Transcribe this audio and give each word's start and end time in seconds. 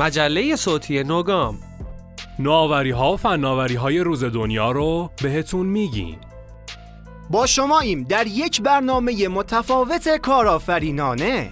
مجله 0.00 0.56
صوتی 0.56 1.04
نوگام. 1.04 1.58
نوآوری 2.38 2.90
ها 2.90 3.12
و 3.12 3.16
فناوری 3.16 3.74
های 3.74 3.98
روز 3.98 4.24
دنیا 4.24 4.70
رو 4.70 5.10
بهتون 5.22 5.66
میگیم. 5.66 6.18
با 7.30 7.46
شما 7.46 7.80
ایم 7.80 8.04
در 8.04 8.26
یک 8.26 8.62
برنامه 8.62 9.28
متفاوت 9.28 10.16
کارآفرینانه. 10.16 11.50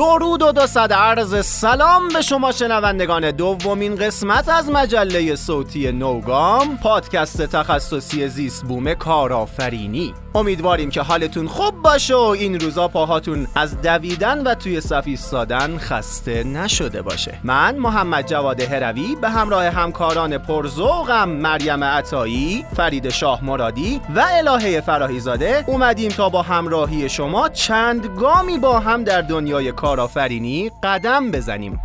درود 0.00 0.42
و 0.42 0.52
دو 0.52 0.66
صد 0.66 0.92
عرض 0.92 1.46
سلام 1.46 2.08
به 2.08 2.22
شما 2.22 2.52
شنوندگان 2.52 3.30
دومین 3.30 3.96
قسمت 3.96 4.48
از 4.48 4.70
مجله 4.70 5.36
صوتی 5.36 5.92
نوگام 5.92 6.78
پادکست 6.78 7.42
تخصصی 7.42 8.28
زیست 8.28 8.64
بوم 8.64 8.94
کارآفرینی. 8.94 10.14
امیدواریم 10.34 10.90
که 10.90 11.02
حالتون 11.02 11.48
خوب 11.48 11.82
باشه 11.82 12.14
و 12.14 12.18
این 12.18 12.60
روزا 12.60 12.88
پاهاتون 12.88 13.46
از 13.54 13.82
دویدن 13.82 14.42
و 14.46 14.54
توی 14.54 14.80
صف 14.80 15.02
ایستادن 15.06 15.78
خسته 15.78 16.44
نشده 16.44 17.02
باشه. 17.02 17.38
من 17.44 17.76
محمد 17.76 18.26
جواد 18.26 18.60
هروی 18.60 19.16
به 19.20 19.30
همراه 19.30 19.64
همکاران 19.64 20.38
پرزوقم 20.38 21.28
مریم 21.28 21.84
عطایی 21.84 22.64
فرید 22.76 23.08
شاه 23.08 23.44
مرادی 23.44 24.00
و 24.16 24.24
الهه 24.30 24.80
فراهیزاده 24.80 25.64
اومدیم 25.66 26.10
تا 26.10 26.28
با 26.28 26.42
همراهی 26.42 27.08
شما 27.08 27.48
چند 27.48 28.06
گامی 28.06 28.58
با 28.58 28.80
هم 28.80 29.04
در 29.04 29.20
دنیای 29.20 29.72
کارآفرینی 29.90 30.70
قدم 30.82 31.30
بزنیم. 31.30 31.80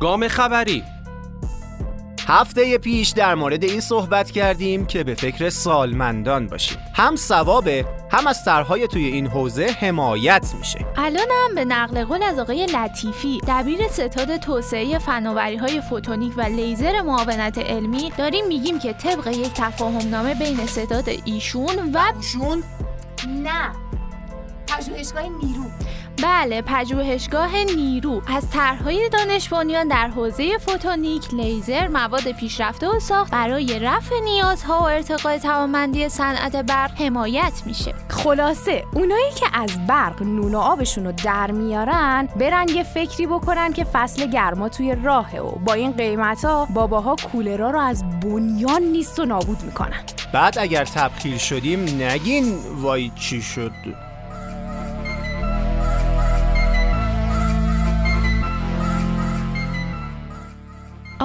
گام 0.00 0.28
خبری. 0.28 0.84
هفته 2.28 2.78
پیش 2.78 3.08
در 3.08 3.34
مورد 3.34 3.64
این 3.64 3.80
صحبت 3.80 4.30
کردیم 4.30 4.86
که 4.86 5.04
به 5.04 5.14
فکر 5.14 5.48
سالمندان 5.48 6.46
باشیم. 6.46 6.78
هم 6.94 7.16
ثوابه 7.16 7.84
هم 8.10 8.26
از 8.26 8.44
طرحهای 8.44 8.88
توی 8.88 9.04
این 9.04 9.26
حوزه 9.26 9.66
حمایت 9.80 10.54
میشه. 10.58 10.86
الانم 10.96 11.54
به 11.54 11.64
نقل 11.64 12.04
قول 12.04 12.22
از 12.22 12.38
آقای 12.38 12.66
لطیفی 12.66 13.40
دبیر 13.48 13.88
ستاد 13.88 14.36
توسعه 14.36 14.98
فناوری 14.98 15.56
های 15.56 15.80
فوتونیک 15.80 16.32
و 16.36 16.40
لیزر 16.40 17.02
معاونت 17.02 17.58
علمی 17.58 18.12
داریم 18.18 18.46
میگیم 18.46 18.78
که 18.78 18.92
طبق 18.92 19.26
یک 19.26 19.52
تفاهم 19.54 20.08
نامه 20.10 20.34
بین 20.34 20.66
ستاد 20.66 21.08
ایشون 21.24 21.92
و 21.94 22.12
ایشون؟ 22.16 22.62
نه. 23.26 23.72
پژوهشگاه 24.66 25.22
نیرو. 25.22 25.64
بله 26.22 26.62
پژوهشگاه 26.62 27.64
نیرو. 27.76 28.22
از 28.26 28.50
طرحهای 28.50 29.08
دانش 29.12 29.48
بنیان 29.48 29.88
در 29.88 30.08
حوزه 30.08 30.58
فوتونیک، 30.58 31.34
لیزر، 31.34 31.88
مواد 31.88 32.32
پیشرفته 32.32 32.88
و 32.88 33.00
ساخت 33.00 33.32
برای 33.32 33.78
رفع 33.78 34.14
نیازها 34.24 34.80
و 34.80 34.82
ارتقای 34.82 35.38
توانمندی 35.38 36.08
صنعت 36.08 36.56
برق 36.56 37.00
حمایت 37.00 37.62
میشه. 37.66 37.94
خلاصه 38.08 38.84
اونایی 38.94 39.30
که 39.40 39.46
از 39.52 39.86
برق 39.86 40.22
نون 40.22 40.54
و 40.54 40.58
آبشون 40.58 41.04
رو 41.04 41.12
در 41.12 41.50
میارن 41.50 42.28
برن 42.36 42.68
یه 42.68 42.82
فکری 42.82 43.26
بکنن 43.26 43.72
که 43.72 43.84
فصل 43.84 44.26
گرما 44.26 44.68
توی 44.68 44.96
راهه 45.02 45.40
و 45.40 45.50
با 45.50 45.72
این 45.72 45.92
قیمت 45.92 46.44
ها 46.44 46.68
باباها 46.74 47.16
کولرا 47.32 47.70
رو 47.70 47.80
از 47.80 48.20
بنیان 48.20 48.82
نیست 48.82 49.18
و 49.18 49.24
نابود 49.24 49.62
می‌کنن. 49.62 50.00
بعد 50.32 50.58
اگر 50.58 50.84
تبخیر 50.84 51.38
شدیم 51.38 52.02
نگین 52.02 52.54
وای 52.76 53.10
چی 53.16 53.42
شد؟ 53.42 53.72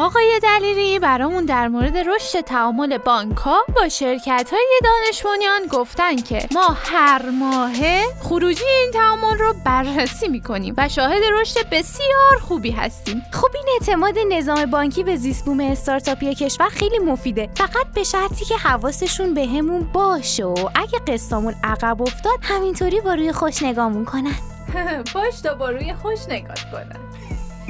آقای 0.04 0.40
دلیری 0.44 1.00
برامون 1.00 1.46
در 1.46 1.68
مورد 1.68 1.98
رشد 1.98 2.42
تعامل 2.42 2.98
بانک 2.98 3.38
ها 3.38 3.64
با 3.76 3.90
شرکت 3.90 4.50
های 4.52 4.80
دانش 4.84 5.24
بنیان 5.24 5.68
گفتن 5.72 6.16
که 6.16 6.48
ما 6.52 6.68
هر 6.68 7.30
ماه 7.30 7.74
خروجی 8.22 8.66
این 8.66 8.92
تعامل 8.94 9.38
رو 9.38 9.54
بررسی 9.66 10.28
می‌کنیم 10.28 10.74
و 10.78 10.90
شاهد 10.90 11.24
رشد 11.34 11.70
بسیار 11.70 12.40
خوبی 12.42 12.72
هستیم. 12.72 13.24
خب 13.32 13.50
این 13.56 13.66
اعتماد 13.74 14.16
نظام 14.30 14.66
بانکی 14.66 15.04
به 15.04 15.16
زیست 15.16 15.46
بوم 15.46 15.60
استارتاپی 15.60 16.36
کشور 16.36 16.70
خیلی 16.70 17.00
مفیده. 17.00 17.50
فقط 17.56 17.88
به 17.96 18.04
شرطی 18.04 18.46
که 18.46 18.56
حواسشون 18.58 19.34
بهمون 19.34 19.80
به 19.80 19.86
باشه 19.94 20.46
و 20.46 20.70
اگه 20.76 21.00
قسطامون 21.08 21.56
عقب 21.64 22.02
افتاد 22.02 22.40
همینطوری 22.42 23.02
با 23.02 23.14
روی 23.14 23.32
خوش 23.32 23.64
نگامون 23.64 24.06
کنن. 24.06 24.36
باش 25.14 25.42
تا 25.42 25.54
با 25.54 25.70
روی 25.70 25.94
خوش 25.94 26.20
نگاه 26.30 26.72
کنن. 26.72 27.00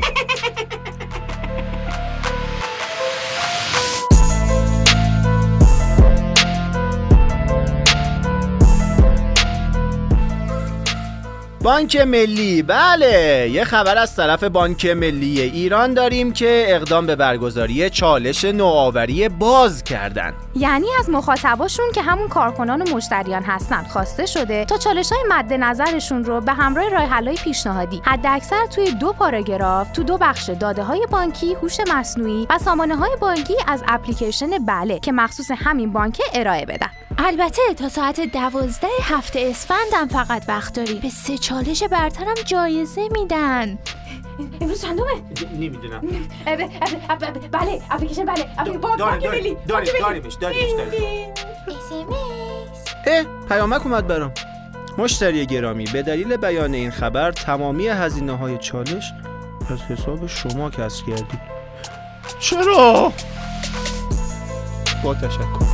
بانک 11.64 11.96
ملی. 11.96 12.64
بله 12.64 13.50
یه 13.52 13.64
خبر 13.64 13.98
از 13.98 14.16
طرف 14.16 14.44
بانک 14.44 14.86
ملی 14.86 15.42
ایران 15.42 15.94
داریم 15.94 16.34
که 16.34 16.66
اقدام 16.68 17.06
به 17.06 17.16
برگزاری 17.16 17.90
چالش 17.90 18.46
نوآوری 18.46 19.30
باز 19.30 19.84
کردن. 19.84 20.34
یعنی 20.56 20.86
از 21.00 21.10
مخاطباشون 21.10 21.86
که 21.96 22.02
همون 22.02 22.28
کارکنان 22.28 22.82
و 22.82 22.96
مشتریان 22.96 23.44
هستن 23.44 23.84
خواسته 23.84 24.26
شده 24.26 24.66
تا 24.66 24.78
چالش 24.78 25.12
های 25.12 25.22
مد 25.30 25.54
نظرشون 25.54 26.24
رو 26.24 26.42
به 26.42 26.54
همراه 26.54 26.90
راه 26.90 27.04
حلای 27.04 27.36
پیشنهادی 27.36 28.02
حداکثر 28.06 28.66
توی 28.66 28.92
دو 28.92 29.14
پاراگراف 29.14 29.92
تو 29.92 30.04
دو 30.04 30.18
بخش 30.18 30.50
داده 30.50 30.84
های 30.84 31.08
بانکی 31.12 31.54
هوش 31.54 31.78
مصنوعی 31.80 32.48
و 32.50 32.58
سامانه 32.60 32.96
های 32.96 33.12
بانکی 33.20 33.56
از 33.68 33.84
اپلیکیشن 33.88 34.50
بله 34.66 35.00
که 35.00 35.12
مخصوص 35.12 35.52
همین 35.58 35.94
بانک 35.94 36.22
ارائه 36.34 36.66
بدن. 36.66 36.90
البته 37.18 37.62
تا 37.78 37.90
ساعت 37.90 38.20
دوازده 38.20 38.88
هفته 39.02 39.40
اسفندم 39.50 40.08
فقط 40.08 40.44
وقت 40.48 40.74
داری. 40.74 40.94
به 40.94 41.10
سه 41.10 41.38
چالش 41.38 41.84
برترم 41.84 42.34
جایزه 42.46 43.10
میدن. 43.12 43.78
امروز 44.62 44.82
چندمه؟ 44.82 45.12
نمی‌دونم. 45.54 46.02
بله 47.52 47.82
اپلیکیشن 47.92 48.26
بله. 48.26 48.46
ملی 49.32 49.58
داریمش 49.68 49.92
داریمش 50.02 50.34
داریمش. 50.34 50.94
اه 53.08 53.26
پیامک 53.50 53.86
اومد 53.86 54.08
برام. 54.08 54.32
مشتری 54.98 55.46
گرامی. 55.46 55.86
به 55.86 56.02
دلیل 56.02 56.38
بیان 56.38 56.74
این 56.74 56.92
خبر 56.92 57.32
تمامی 57.32 57.88
هزینه 57.88 58.38
های 58.38 58.58
چالش 58.58 59.14
از 59.70 59.82
حساب 59.82 60.28
شما 60.28 60.70
کسب 60.70 61.06
کردید 61.06 61.54
چرا؟ 62.40 63.14
با 65.04 65.14
تشکر. 65.14 65.73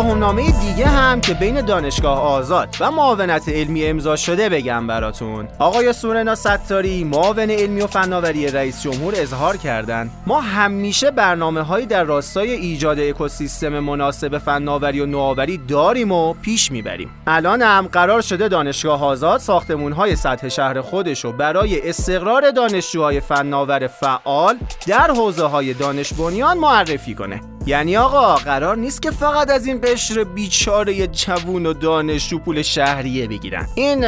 تفاهمنامه 0.00 0.52
دیگه 0.52 0.86
هم 0.86 1.20
که 1.20 1.34
بین 1.34 1.60
دانشگاه 1.60 2.20
آزاد 2.20 2.76
و 2.80 2.90
معاونت 2.90 3.48
علمی 3.48 3.86
امضا 3.86 4.16
شده 4.16 4.48
بگم 4.48 4.86
براتون. 4.86 5.48
آقای 5.58 5.92
سورنا 5.92 6.34
ستاری 6.34 7.04
معاون 7.04 7.50
علمی 7.50 7.80
و 7.80 7.86
فناوری 7.86 8.48
رئیس 8.48 8.82
جمهور 8.82 9.14
اظهار 9.16 9.56
کردند 9.56 10.10
ما 10.26 10.40
همیشه 10.40 11.10
برنامه 11.10 11.62
هایی 11.62 11.86
در 11.86 12.04
راستای 12.04 12.50
ایجاد 12.50 13.00
اکوسیستم 13.00 13.78
مناسب 13.78 14.38
فناوری 14.38 15.00
و 15.00 15.06
نوآوری 15.06 15.58
داریم 15.58 16.12
و 16.12 16.34
پیش 16.34 16.72
می‌بریم. 16.72 17.10
الان 17.26 17.62
هم 17.62 17.88
قرار 17.92 18.20
شده 18.20 18.48
دانشگاه 18.48 19.04
آزاد 19.04 19.40
ساختمون 19.40 19.92
های 19.92 20.16
سطح 20.16 20.48
شهر 20.48 20.80
خودش 20.80 21.24
رو 21.24 21.32
برای 21.32 21.88
استقرار 21.88 22.50
دانشجوهای 22.50 23.20
فناور 23.20 23.86
فعال 23.86 24.58
در 24.86 25.10
حوزه 25.10 25.44
های 25.44 25.74
دانش 25.74 26.12
بنیان 26.12 26.58
معرفی 26.58 27.14
کنه. 27.14 27.40
یعنی 27.66 27.96
آقا 27.96 28.34
قرار 28.34 28.76
نیست 28.76 29.02
که 29.02 29.10
فقط 29.10 29.50
از 29.50 29.66
این 29.66 29.80
قشر 29.82 30.24
بیچاره 30.24 31.06
جوون 31.06 31.66
و 31.66 31.72
دانشجو 31.72 32.38
پول 32.38 32.62
شهریه 32.62 33.28
بگیرن. 33.28 33.68
این 33.74 34.04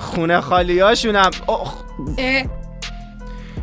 خونه 0.00 0.40
خالیاشون 0.40 1.16
هم 1.16 1.30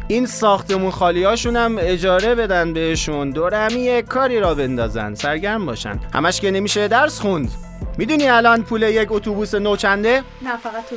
این 0.07 0.25
ساختمون 0.25 0.92
خالیاشون 0.92 1.56
هم 1.56 1.78
اجاره 1.80 2.36
بدن 2.36 2.74
بهشون 2.74 3.30
دورمی 3.30 4.01
کاری 4.01 4.40
را 4.40 4.56
بندازن 4.56 5.13
سرگرم 5.13 5.66
باشن. 5.66 6.00
همش 6.13 6.42
که 6.42 6.51
نمیشه 6.51 6.88
درس 6.88 7.19
خوند. 7.19 7.51
می‌دونی 7.98 8.28
الان 8.28 8.63
پول 8.63 8.81
یک 8.81 9.12
اتوبوس 9.12 9.56
نو 9.56 9.75
چنده؟ 9.75 10.24
نه 10.42 10.57
فقط 10.57 10.89
تو 10.89 10.96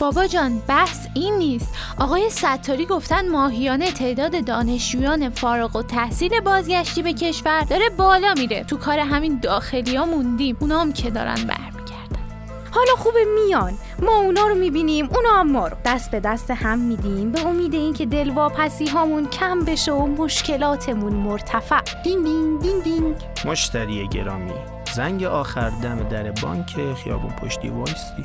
بابا 0.00 0.26
جان 0.26 0.62
بحث 0.68 1.06
این 1.14 1.34
نیست. 1.34 1.74
آقای 1.98 2.30
ستاری 2.30 2.86
گفتن 2.86 3.28
ماهیانه 3.28 3.92
تعداد 3.92 4.44
دانشجویان 4.44 5.28
فارغ 5.30 5.76
و 5.76 5.82
تحصیل 5.82 6.40
بازگشتی 6.40 7.02
به 7.02 7.12
کشور 7.12 7.60
داره 7.60 7.88
بالا 7.88 8.34
میره. 8.38 8.64
تو 8.64 8.76
کار 8.76 8.98
همین 8.98 9.38
داخلی 9.42 9.96
ها 9.96 10.04
موندیم 10.06 10.56
اونام 10.60 10.92
که 10.92 11.10
دارن 11.10 11.34
برمیگردن. 11.34 12.50
حالا 12.70 12.92
خوبه 12.96 13.24
میان. 13.24 13.72
ما 14.02 14.16
اونا 14.16 14.46
رو 14.46 14.54
می‌بینیم 14.54 15.08
اونا 15.14 15.30
هم 15.30 15.52
ما 15.52 15.68
رو. 15.68 15.76
دست 15.84 16.10
به 16.10 16.20
دست 16.20 16.50
هم 16.50 16.78
میدیم. 16.78 17.32
به 17.32 17.46
امید 17.46 17.74
اینکه 17.74 18.06
دلواپسی 18.06 18.86
هامون 18.86 19.28
کم 19.28 19.64
بشه 19.64 19.92
و 19.92 20.06
مشکلاتمون 20.06 21.12
مرتفع. 21.12 21.80
دین 22.04 22.22
دین 22.22 22.58
دین 22.58 22.80
دین. 22.80 23.14
مشتری 23.44 24.08
گرامی. 24.08 24.52
زنگ 24.94 25.24
آخر 25.24 25.70
دم 25.70 26.08
در 26.08 26.30
بانک 26.30 26.76
خیابون 27.04 27.30
پشتی 27.30 27.68
وایستی. 27.68 28.24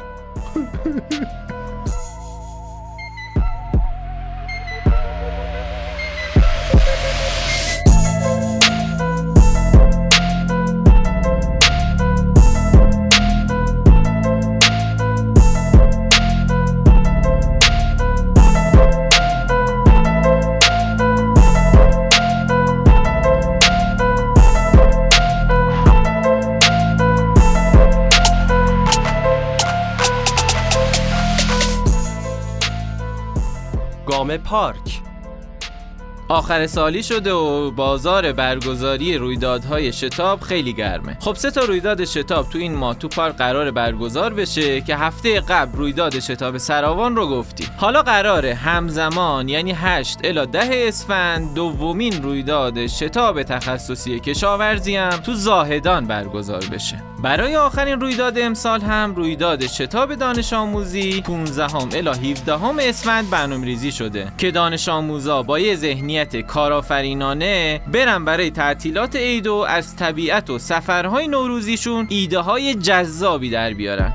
پارک. 34.38 35.02
آخر 36.30 36.68
سالی 36.68 37.04
شده 37.04 37.34
و 37.34 37.72
بازار 37.72 38.32
برگزاری 38.32 39.18
رویدادهای 39.18 39.94
شتاب 39.94 40.42
خیلی 40.42 40.74
گرمه. 40.74 41.18
خب 41.20 41.36
سه 41.36 41.52
تا 41.52 41.62
رویداد 41.62 42.06
شتاب 42.06 42.50
تو 42.50 42.58
این 42.58 42.76
ماه 42.76 42.96
تو 42.96 43.08
پارک 43.08 43.36
قرار 43.36 43.72
برگزار 43.72 44.34
بشه 44.34 44.82
که 44.82 44.96
هفته 44.96 45.40
قبل 45.40 45.78
رویداد 45.78 46.20
شتاب 46.20 46.58
سراوان 46.58 47.16
رو 47.16 47.28
گفتی. 47.28 47.68
حالا 47.78 48.02
قراره 48.02 48.54
همزمان 48.54 49.50
یعنی 49.50 49.72
8 49.72 50.20
الا 50.24 50.46
10 50.46 50.60
اسفند 50.88 51.54
دومین 51.54 52.24
رویداد 52.24 52.88
شتاب 52.88 53.44
تخصصی 53.44 54.20
کشاورزی 54.20 54.96
هم 54.96 55.10
تو 55.10 55.34
زاهدان 55.34 56.08
برگزار 56.08 56.64
بشه. 56.72 57.15
برای 57.24 57.56
آخرین 57.56 58.02
رویداد 58.02 58.40
امسال 58.40 58.82
هم 58.82 59.16
رویداد 59.16 59.68
شتاب 59.68 60.16
دانش 60.16 60.54
آموزی 60.54 61.22
15 61.22 61.64
هم 61.64 61.90
الا 61.94 62.14
17 62.14 62.58
هم 62.58 62.80
اسفند 62.80 63.30
برنامه 63.30 63.92
شده 63.92 64.32
که 64.38 64.52
دانش 64.52 64.90
آموزا 64.90 65.44
با 65.44 65.60
یه 65.60 65.76
ذهنیت 65.76 66.36
کارآفرینانه 66.36 67.82
برن 67.94 68.26
برای 68.26 68.52
تعطیلات 68.52 69.16
عید 69.16 69.48
و 69.48 69.56
از 69.56 69.96
طبیعت 69.96 70.50
و 70.50 70.60
سفرهای 70.60 71.28
نوروزیشون 71.28 72.08
ایده 72.10 72.40
های 72.40 72.76
جذابی 72.76 73.50
در 73.50 73.74
بیارن. 73.74 74.14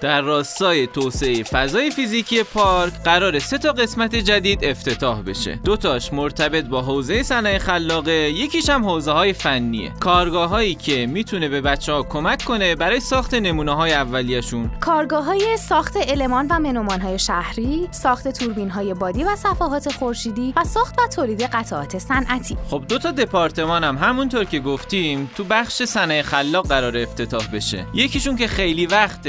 در 0.00 0.20
راستای 0.20 0.86
توسعه 0.86 1.42
فضای 1.42 1.90
فیزیکی 1.90 2.42
پارک 2.42 2.92
قرار 3.04 3.38
سه 3.38 3.58
تا 3.58 3.72
قسمت 3.72 4.16
جدید 4.16 4.64
افتتاح 4.64 5.22
بشه. 5.22 5.60
دو 5.64 5.76
تاش 5.76 6.12
مرتبط 6.12 6.64
با 6.64 6.82
حوزه 6.82 7.22
صنایع 7.22 7.58
خلاقه 7.58 8.12
یکیش 8.12 8.70
هم 8.70 8.84
حوزه 8.84 9.12
های 9.12 9.32
فنیه. 9.32 9.92
کارگاه 10.00 10.48
هایی 10.48 10.74
که 10.74 11.06
می‌تونه 11.06 11.48
به 11.48 11.60
بچه 11.60 11.92
ها 11.92 12.02
کمک 12.02 12.42
کنه 12.44 12.74
برای 12.74 13.00
ساخت 13.00 13.34
نمونه 13.34 13.74
های 13.74 13.92
اولیشون 13.92 14.70
کارگاه 14.80 15.24
های 15.24 15.56
ساخت 15.56 15.96
المان 16.08 16.46
و 16.50 16.58
منومان 16.58 17.00
های 17.00 17.18
شهری 17.18 17.88
ساخت 17.90 18.28
توربین 18.28 18.70
های 18.70 18.94
بادی 18.94 19.24
و 19.24 19.36
صفحات 19.36 19.92
خورشیدی 19.92 20.52
و 20.56 20.64
ساخت 20.64 20.94
و 20.98 21.06
تولید 21.06 21.42
قطعات 21.42 21.98
صنعتی. 21.98 22.56
خب 22.70 22.82
دو 22.88 22.98
تا 22.98 23.10
دپارتمان 23.10 23.84
هم 23.84 23.98
همونطور 23.98 24.44
که 24.44 24.60
گفتیم 24.60 25.30
تو 25.36 25.44
بخش 25.44 25.82
صنایع 25.82 26.22
خلاق 26.22 26.68
قرار 26.68 26.96
افتتاح 26.96 27.46
بشه. 27.46 27.86
یکیشون 27.94 28.36
که 28.36 28.48
خیلی 28.48 28.86
وقت 28.86 29.26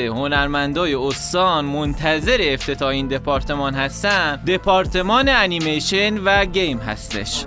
هنرمندای 0.61 0.95
استان 0.95 1.65
منتظر 1.65 2.37
افتتاح 2.41 2.89
این 2.89 3.07
دپارتمان 3.07 3.73
هستن 3.73 4.35
دپارتمان 4.35 5.29
انیمیشن 5.29 6.17
و 6.17 6.45
game 6.45 6.77
هستش. 6.77 7.45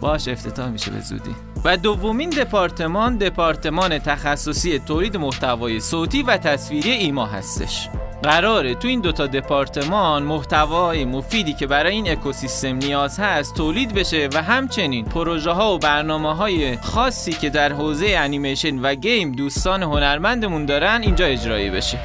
باش 0.00 0.28
افتتاح 0.28 0.68
میشه 0.68 0.90
به 0.90 1.00
زودی. 1.00 1.51
و 1.64 1.76
دومین 1.76 2.30
دپارتمان 2.30 3.16
دپارتمان 3.16 3.98
تخصصی 3.98 4.78
تولید 4.78 5.16
محتوای 5.16 5.80
صوتی 5.80 6.22
و 6.22 6.36
تصویری 6.36 6.90
ایما 6.90 7.26
هستش. 7.26 7.88
قراره 8.22 8.74
تو 8.74 8.88
این 8.88 9.00
دوتا 9.00 9.26
دپارتمان 9.26 10.22
محتوای 10.22 11.04
مفیدی 11.04 11.52
که 11.52 11.66
برای 11.66 11.94
این 11.94 12.10
اکوسیستم 12.10 12.76
نیاز 12.76 13.20
هست 13.20 13.54
تولید 13.54 13.94
بشه 13.94 14.28
و 14.34 14.42
همچنین 14.42 15.04
پروژه 15.04 15.50
ها 15.50 15.74
و 15.74 15.78
برنامه 15.78 16.34
های 16.34 16.76
خاصی 16.76 17.32
که 17.32 17.50
در 17.50 17.72
حوزه 17.72 18.06
انیمیشن 18.18 18.78
و 18.78 18.94
game 18.94 19.32
دوستان 19.32 19.82
هنرمندمون 19.82 20.66
دارن 20.66 21.02
اینجا 21.02 21.26
اجرایی 21.26 21.70
بشه. 21.70 21.98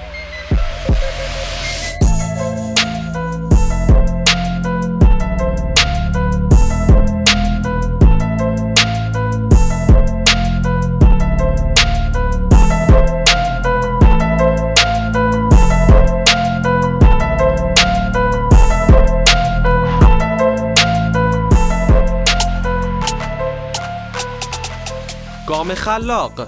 خلاق. 25.88 26.48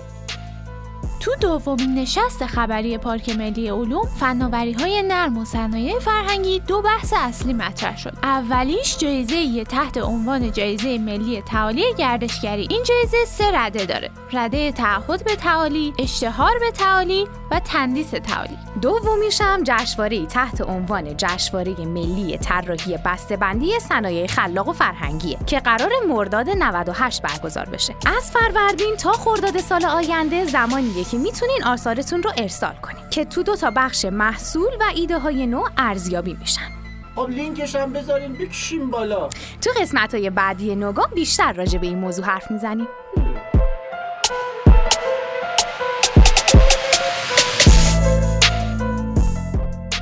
تو 1.19 1.36
دومین 1.41 1.95
نشست 1.95 2.45
خبری 2.45 2.97
پارک 2.97 3.30
ملی 3.30 3.69
علوم 3.69 4.06
فناوری 4.19 4.74
های 4.74 5.01
نرم 5.01 5.38
و 5.38 5.45
صنایع 5.45 6.00
فرهنگی 6.00 6.59
دو 6.59 6.81
بحث 6.81 7.13
اصلی 7.18 7.53
مطرح 7.53 7.97
شد. 7.97 8.13
اولیش 8.24 8.97
جایزه 8.97 9.63
تحت 9.63 9.97
عنوان 9.97 10.51
جایزه 10.51 10.97
ملی 10.97 11.41
تعالی 11.41 11.83
گردشگری. 11.97 12.68
این 12.69 12.83
جایزه 12.83 13.25
سه 13.27 13.51
رده 13.53 13.86
داره. 13.86 14.12
رده 14.33 14.71
تعهد 14.71 15.24
به 15.24 15.36
تعالی 15.36 15.94
اشتهار 16.00 16.59
به 16.59 16.71
تعالی 16.71 17.27
و 17.51 17.59
تندیس 17.59 18.09
تعالی 18.09 18.57
دومیش 18.81 19.41
هم 19.41 19.63
جشنواره 19.63 20.25
تحت 20.25 20.61
عنوان 20.61 21.17
جشنواره 21.17 21.85
ملی 21.85 22.37
طراحی 22.37 22.97
بسته‌بندی 23.05 23.79
صنایع 23.79 24.27
خلاق 24.27 24.67
و 24.67 24.73
فرهنگیه 24.73 25.37
که 25.45 25.59
قرار 25.59 25.91
مرداد 26.07 26.49
98 26.49 27.21
برگزار 27.21 27.65
بشه. 27.65 27.95
از 28.18 28.31
فروردین 28.31 28.95
تا 28.95 29.11
خرداد 29.11 29.57
سال 29.57 29.85
آینده 29.85 30.45
زمانیه 30.45 31.03
که 31.03 31.18
می‌تونین 31.18 31.63
آثارتون 31.65 32.23
رو 32.23 32.31
ارسال 32.37 32.75
کنین 32.81 33.09
که 33.09 33.25
تو 33.25 33.44
دو 33.44 33.56
تا 33.56 33.71
بخش 33.75 34.06
محصول 34.06 34.71
و 34.79 34.83
ایده 34.95 35.19
های 35.19 35.47
نو 35.47 35.63
ارزیابی 35.77 36.33
میشن. 36.39 36.69
خب 37.15 37.29
لینکش 37.29 37.75
هم 37.75 37.94
بذارین 37.94 38.33
بکشیم 38.33 38.91
بالا. 38.91 39.29
تو 39.61 39.69
قسمت 39.81 40.13
های 40.13 40.29
بعدی 40.29 40.75
نوگام 40.75 41.09
بیشتر 41.15 41.53
راجع 41.53 41.79
به 41.79 41.87
این 41.87 41.99
موضوع 41.99 42.25
حرف 42.25 42.51
می‌زنیم. 42.51 42.87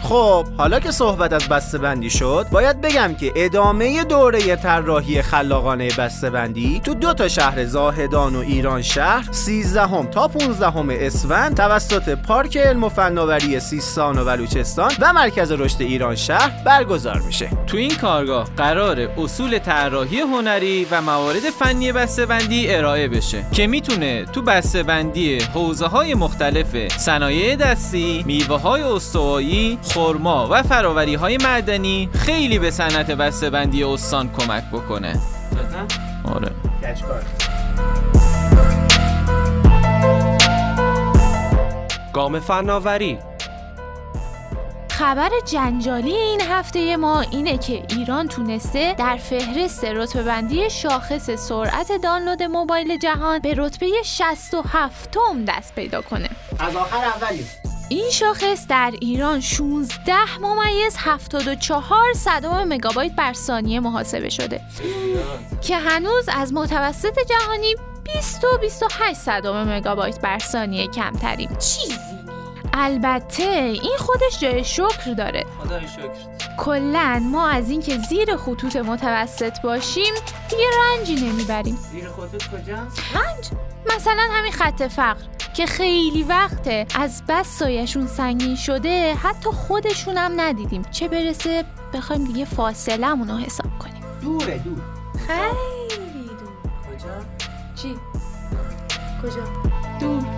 خب 0.07 0.45
حالا 0.57 0.79
که 0.79 0.91
صحبت 0.91 1.33
از 1.33 1.49
بسته‌بندی 1.49 2.09
شد 2.09 2.45
باید 2.51 2.81
بگم 2.81 3.13
که 3.13 3.33
ادامه 3.35 4.03
دوره 4.03 4.55
طراحی 4.55 5.21
خلاقانه 5.21 5.89
بسته‌بندی 5.97 6.81
تو 6.83 6.93
دو 6.93 7.13
تا 7.13 7.27
شهر 7.27 7.65
زاهدان 7.65 8.35
و 8.35 8.39
ایران 8.39 8.81
شهر 8.81 9.31
13 9.31 10.09
تا 10.11 10.27
15 10.27 11.05
اسفند 11.05 11.57
توسط 11.57 12.09
پارک 12.09 12.57
علم 12.57 12.83
و 12.83 12.89
فناوری 12.89 13.59
سیستان 13.59 14.19
و 14.19 14.25
بلوچستان 14.25 14.91
و 14.99 15.13
مرکز 15.13 15.51
رشد 15.51 15.81
ایران 15.81 16.15
شهر 16.15 16.63
برگزار 16.65 17.19
میشه. 17.19 17.49
تو 17.67 17.77
این 17.77 17.95
کارگاه 17.95 18.47
قرار 18.57 18.99
اصول 18.99 19.59
طراحی 19.59 20.19
هنری 20.19 20.87
و 20.91 21.01
موارد 21.01 21.49
فنی 21.59 21.91
بسته‌بندی 21.91 22.75
ارائه 22.75 23.07
بشه 23.07 23.45
که 23.51 23.67
می‌تونه 23.67 24.25
تو 24.25 24.41
بسته‌بندی 24.41 25.39
حوزه 25.39 25.87
های 25.87 26.13
مختلف 26.13 26.97
صنایع 26.97 27.55
دستی، 27.55 28.23
میوه 28.27 28.61
های 28.61 28.81
استوایی، 28.81 29.77
خرما 29.97 30.47
و 30.51 30.63
فراوری 30.63 31.15
های 31.15 31.37
معدنی 31.37 32.09
خیلی 32.13 32.59
به 32.59 32.71
صنعت 32.71 33.11
بسته‌بندی 33.11 33.83
استان 33.83 34.29
کمک 34.31 34.63
بکنه. 34.71 35.19
آره. 36.23 36.51
گام 42.13 42.39
فناوری. 42.39 43.17
خبر 44.89 45.29
جنجالی 45.45 46.15
این 46.15 46.41
هفته 46.41 46.97
ما 46.97 47.21
اینه 47.21 47.57
که 47.57 47.83
ایران 47.89 48.27
تونسته 48.27 48.95
در 48.97 49.17
فهرست 49.17 49.85
رتبه 49.85 50.23
بندی 50.23 50.69
شاخص 50.69 51.31
سرعت 51.31 51.91
دانلود 52.03 52.43
موبایل 52.43 52.97
جهان 52.97 53.39
به 53.39 53.53
رتبه 53.57 53.87
67 54.05 55.17
م 55.17 55.45
دست 55.45 55.75
پیدا 55.75 56.01
کنه. 56.01 56.29
از 56.59 56.75
آخر 56.75 56.97
اولی 56.97 57.45
این 57.89 58.09
شاخص 58.11 58.67
در 58.67 58.93
ایران 59.01 59.39
16 59.39 60.13
ممیز 60.41 60.95
74 60.97 62.13
صدم 62.15 62.63
مگابایت 62.67 63.15
بر 63.15 63.33
ثانیه 63.33 63.79
محاسبه 63.79 64.29
شده. 64.29 64.61
که 65.61 65.77
هنوز 65.77 66.29
از 66.33 66.53
متوسط 66.53 67.19
جهانی 67.29 67.75
20 68.03 68.43
و 68.43 68.57
28 68.61 69.13
صدم 69.19 69.69
مگابایت 69.69 70.21
بر 70.21 70.39
ثانیه 70.39 70.87
کمتریم. 70.87 71.49
چیزی. 71.49 71.99
البته 72.73 73.43
این 73.83 73.97
خودش 73.99 74.39
جای 74.39 74.63
شکر 74.63 75.13
داره. 75.17 75.45
خدای 75.63 75.87
شکر. 75.87 76.55
کلا 76.57 77.19
ما 77.23 77.49
از 77.49 77.69
اینکه 77.69 77.97
زیر 77.97 78.35
خطوط 78.35 78.75
متوسط 78.75 79.61
باشیم 79.61 80.13
دیگه 80.49 80.63
رنجی 80.79 81.15
نمی‌بریم. 81.15 81.75
زیر 81.75 82.09
خطوط 82.09 82.43
کجاست؟ 82.43 83.01
مثلا 83.95 84.27
همین 84.31 84.51
خط 84.51 84.83
فقر. 84.83 85.36
که 85.57 85.65
خیلی 85.65 86.23
وقته 86.23 86.85
از 86.95 87.23
بس 87.27 87.47
سایشون 87.47 88.07
سنگین 88.07 88.55
شده 88.55 89.13
حتی 89.13 89.49
خودشون 89.49 90.17
هم 90.17 90.41
ندیدیم 90.41 90.81
چه 90.81 91.07
برسه 91.07 91.65
بخوایم 91.93 92.23
دیگه 92.23 92.45
فاصله 92.45 93.07
رو 93.07 93.37
حساب 93.37 93.79
کنیم 93.79 94.03
دوره 94.21 94.57
دور 94.57 94.81
خیلی 95.27 96.27
دور 96.27 96.97
کجا؟ 96.97 97.09
چی؟ 97.75 97.95
کجا؟ 99.23 99.43
دور 99.99 100.36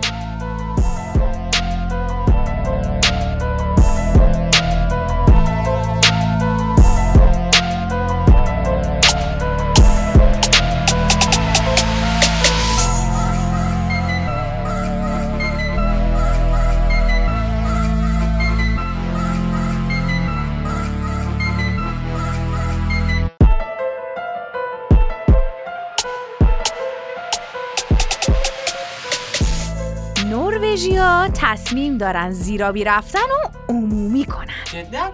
تصمیم 31.34 31.98
دارن 31.98 32.30
زیرابی 32.30 32.84
رفتن 32.84 33.18
و 33.18 33.48
عمومی 33.68 34.24
کنن. 34.24 34.46
جدا؟ 34.72 35.10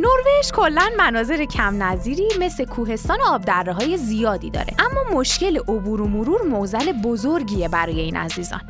نروژ. 0.00 0.52
کلا 0.54 0.90
مناظر 0.98 1.44
کم 1.44 1.82
نظیری 1.82 2.28
مثل 2.40 2.64
کوهستان 2.64 3.20
و 3.20 3.24
آبدره 3.24 3.72
های 3.72 3.96
زیادی 3.96 4.50
داره. 4.50 4.74
اما 4.78 5.18
مشکل 5.20 5.58
عبور 5.58 6.00
و 6.00 6.06
مرور 6.06 6.42
موزل 6.42 6.92
بزرگیه 6.92 7.68
برای 7.68 8.00
این 8.00 8.16
عزیزان؟ 8.16 8.60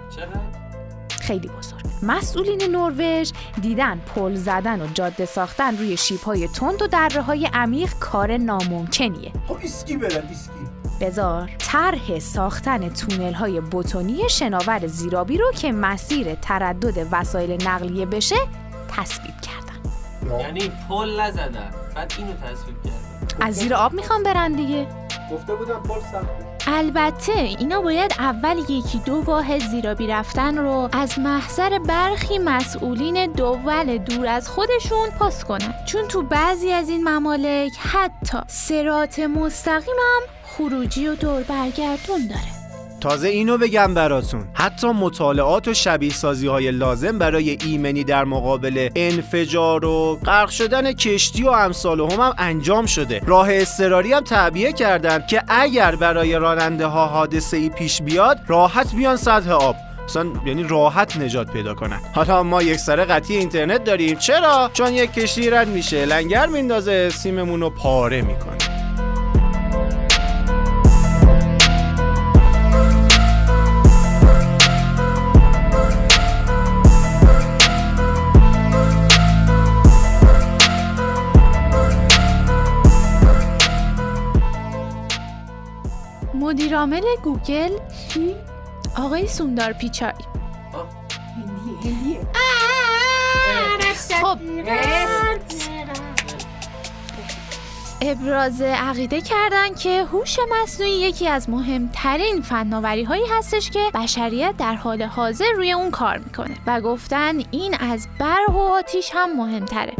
خیلی 1.20 1.48
بزرگ. 1.48 1.84
مسئولین 2.02 2.62
نروژ 2.76 3.32
دیدن 3.62 4.00
پل 4.14 4.34
زدن 4.34 4.82
و 4.82 4.86
جاده 4.94 5.24
ساختن 5.24 5.78
روی 5.78 5.96
شیب‌های 5.96 6.48
تند 6.48 6.82
و 6.82 6.86
دره 6.86 7.22
های 7.22 7.50
عمیق 7.54 7.92
کار 8.00 8.36
ناممکنیه. 8.36 9.32
خب 9.48 9.56
اسکی 9.62 9.96
برن 9.96 10.28
اسکی. 10.30 10.73
بزار 11.04 11.50
طرح 11.58 12.18
ساختن 12.18 12.88
تونل 12.88 13.32
های 13.32 13.60
بتونی 13.60 14.28
شناور 14.28 14.86
زیرابی 14.86 15.38
رو 15.38 15.52
که 15.52 15.72
مسیر 15.72 16.34
تردد 16.34 17.06
وسایل 17.12 17.68
نقلیه 17.68 18.06
بشه 18.06 18.36
تصویب 18.96 19.34
کردن. 19.40 20.40
یعنی 20.40 20.72
پل 20.88 21.20
نزدن 21.20 21.70
بعد 21.94 22.12
اینو 22.18 22.32
تصویب 22.32 22.82
کردن. 22.84 23.46
از 23.46 23.54
زیر 23.54 23.74
آب 23.74 23.92
می‌خوام 23.92 24.22
برن 24.22 24.52
دیگه. 24.52 24.86
گفته 25.32 25.54
بودم 25.54 25.82
پل 25.82 26.00
سخته. 26.00 26.54
البته 26.66 27.32
اینا 27.32 27.80
باید 27.80 28.14
اول 28.18 28.58
یکی 28.58 28.98
دو 29.06 29.14
واحد 29.14 29.58
زیرابی 29.58 30.06
رفتن 30.06 30.58
رو 30.58 30.88
از 30.92 31.18
محضر 31.18 31.78
برخی 31.78 32.38
مسئولین 32.38 33.32
دول 33.32 33.98
دور 33.98 34.26
از 34.26 34.48
خودشون 34.48 35.10
پاس 35.18 35.44
کنن. 35.44 35.74
چون 35.86 36.08
تو 36.08 36.22
بعضی 36.22 36.72
از 36.72 36.88
این 36.88 37.08
ممالک 37.08 37.72
حتی 37.78 38.38
سرات 38.46 39.18
مستقیم 39.18 39.96
هم 39.98 40.22
خروجی 40.56 41.06
و 41.06 41.14
دور 41.14 41.42
برگردون 41.42 42.28
داره. 42.28 42.64
تازه 43.00 43.28
اینو 43.28 43.58
بگم 43.58 43.94
براتون. 43.94 44.44
حتی 44.54 44.86
مطالعات 44.86 45.68
و 45.68 45.74
شبیه 45.74 46.12
سازی 46.12 46.46
های 46.46 46.70
لازم 46.70 47.18
برای 47.18 47.58
ایمنی 47.64 48.04
در 48.04 48.24
مقابل 48.24 48.88
انفجار 48.96 49.84
و 49.84 50.18
غرق 50.26 50.48
شدن 50.48 50.92
کشتی 50.92 51.42
و 51.42 51.48
امثال 51.48 52.00
هم, 52.00 52.20
هم 52.20 52.34
انجام 52.38 52.86
شده. 52.86 53.20
راه 53.26 53.48
اضطراری 53.50 54.12
هم 54.12 54.20
تعبیه 54.20 54.72
کردن 54.72 55.26
که 55.30 55.42
اگر 55.48 55.96
برای 55.96 56.34
راننده 56.34 56.86
ها 56.86 57.06
حادثه 57.06 57.56
ای 57.56 57.68
پیش 57.68 58.02
بیاد 58.02 58.40
راحت 58.46 58.94
بیان 58.94 59.16
سطح 59.16 59.50
آب. 59.50 59.76
اصلا 60.04 60.26
یعنی 60.46 60.62
راحت 60.62 61.16
نجات 61.16 61.50
پیدا 61.50 61.74
کنن. 61.74 62.00
حالا 62.14 62.42
ما 62.42 62.62
یک 62.62 62.76
سر 62.76 63.04
قطعی 63.04 63.36
اینترنت 63.36 63.84
داریم. 63.84 64.18
چرا؟ 64.18 64.70
چون 64.72 64.92
یک 64.92 65.12
کشتی 65.12 65.50
رد 65.50 65.68
میشه. 65.68 66.04
لنگر 66.04 66.46
میندازه 66.46 67.10
سیممون 67.10 67.60
رو 67.60 67.70
پاره 67.70 68.22
می‌کنه. 68.22 68.73
مدیرعامل 86.54 87.02
گوگل 87.22 87.78
آقای 88.98 89.28
سوندار 89.28 89.72
پیچای. 89.72 90.12
خب. 94.22 94.38
ابراز 98.02 98.60
عقیده 98.62 99.20
کردن 99.20 99.74
که 99.74 100.04
هوش 100.04 100.38
مصنوعی 100.50 100.92
یکی 100.92 101.28
از 101.28 101.50
مهمترین 101.50 102.42
فناوری 102.42 103.04
هایی 103.04 103.24
هستش 103.30 103.70
که 103.70 103.80
بشریت 103.94 104.54
در 104.58 104.74
حال 104.74 105.02
حاضر 105.02 105.52
روی 105.56 105.72
اون 105.72 105.90
کار 105.90 106.18
می‌کنه. 106.18 106.56
و 106.66 106.80
گفتن 106.80 107.42
این 107.50 107.76
از 107.80 108.08
برق 108.18 108.50
و 108.50 108.58
آتیش 108.58 109.10
هم 109.14 109.36
مهمتره. 109.36 109.94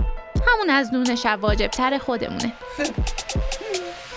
همون 0.49 0.71
از 0.71 0.95
نون 0.95 1.15
شب 1.15 1.39
واجبتر 1.43 1.99
خودمونه. 1.99 2.53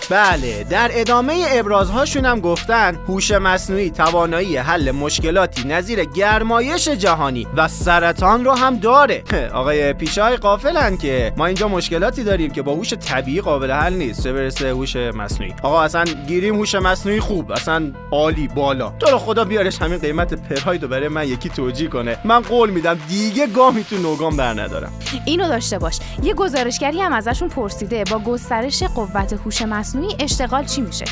بله 0.09 0.63
در 0.63 0.89
ادامه 0.93 1.45
ابرازهاشون 1.49 2.25
هم 2.25 2.39
گفتن 2.39 2.95
هوش 3.07 3.31
مصنوعی 3.31 3.89
توانایی 3.89 4.57
حل 4.57 4.91
مشکلاتی 4.91 5.67
نظیر 5.67 6.03
گرمایش 6.03 6.87
جهانی 6.87 7.47
و 7.57 7.67
سرطان 7.67 8.45
رو 8.45 8.51
هم 8.51 8.77
داره. 8.77 9.23
آقای 9.53 9.93
پیشای 9.93 10.37
قافلن 10.37 10.97
که 10.97 11.33
ما 11.37 11.45
اینجا 11.45 11.67
مشکلاتی 11.67 12.23
داریم 12.23 12.51
که 12.51 12.61
با 12.61 12.73
هوش 12.75 12.93
طبیعی 12.93 13.41
قابل 13.41 13.71
حل 13.71 13.93
نیست. 13.93 14.23
چه 14.23 14.33
برسه 14.33 14.69
هوش 14.69 14.95
مصنوعی. 14.95 15.53
آقا 15.63 15.81
اصلا 15.81 16.03
گیریم 16.27 16.55
هوش 16.55 16.75
مصنوعی 16.75 17.19
خوب 17.19 17.51
اصلا 17.51 17.91
عالی 18.11 18.47
بالا. 18.47 18.93
تو 18.99 19.11
رو 19.11 19.17
خدا 19.17 19.45
بیارش 19.45 19.81
همین 19.81 19.97
قیمت 19.97 20.33
پرهاید 20.33 20.83
رو 20.83 20.87
برای 20.87 21.07
من 21.07 21.27
یکی 21.27 21.49
توجیه 21.49 21.87
کنه. 21.87 22.17
من 22.23 22.41
قول 22.41 22.69
میدم 22.69 22.99
دیگه 23.09 23.47
گامی 23.47 23.83
تو 23.83 23.97
نوگام 23.97 24.37
بر 24.37 24.61
ندارم. 24.61 24.91
اینو 25.25 25.47
داشته 25.47 25.79
باش. 25.79 25.99
یه 26.23 26.33
گزارشگری 26.33 27.01
هم 27.01 27.13
ازشون 27.13 27.49
پرسیده 27.49 28.03
با 28.03 28.19
گسترش 28.19 28.83
قوت 28.83 29.33
هوش 29.33 29.61
مصنوعی 29.61 29.96
اشتغال 30.19 30.65
چی 30.65 30.81
میشه؟ 30.81 31.05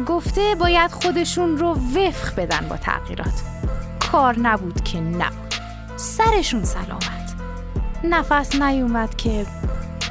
گفته 0.00 0.54
باید 0.60 0.90
خودشون 0.90 1.58
رو 1.58 1.68
وفق 1.72 2.34
بدن 2.36 2.68
با 2.68 2.76
تغییرات. 2.76 3.42
کار 4.12 4.38
نبود 4.38 4.84
که 4.84 5.00
نبود 5.00 5.54
سرشون 5.96 6.64
سلامت. 6.64 7.34
نفس 8.04 8.54
نیومد 8.54 9.16
که 9.16 9.46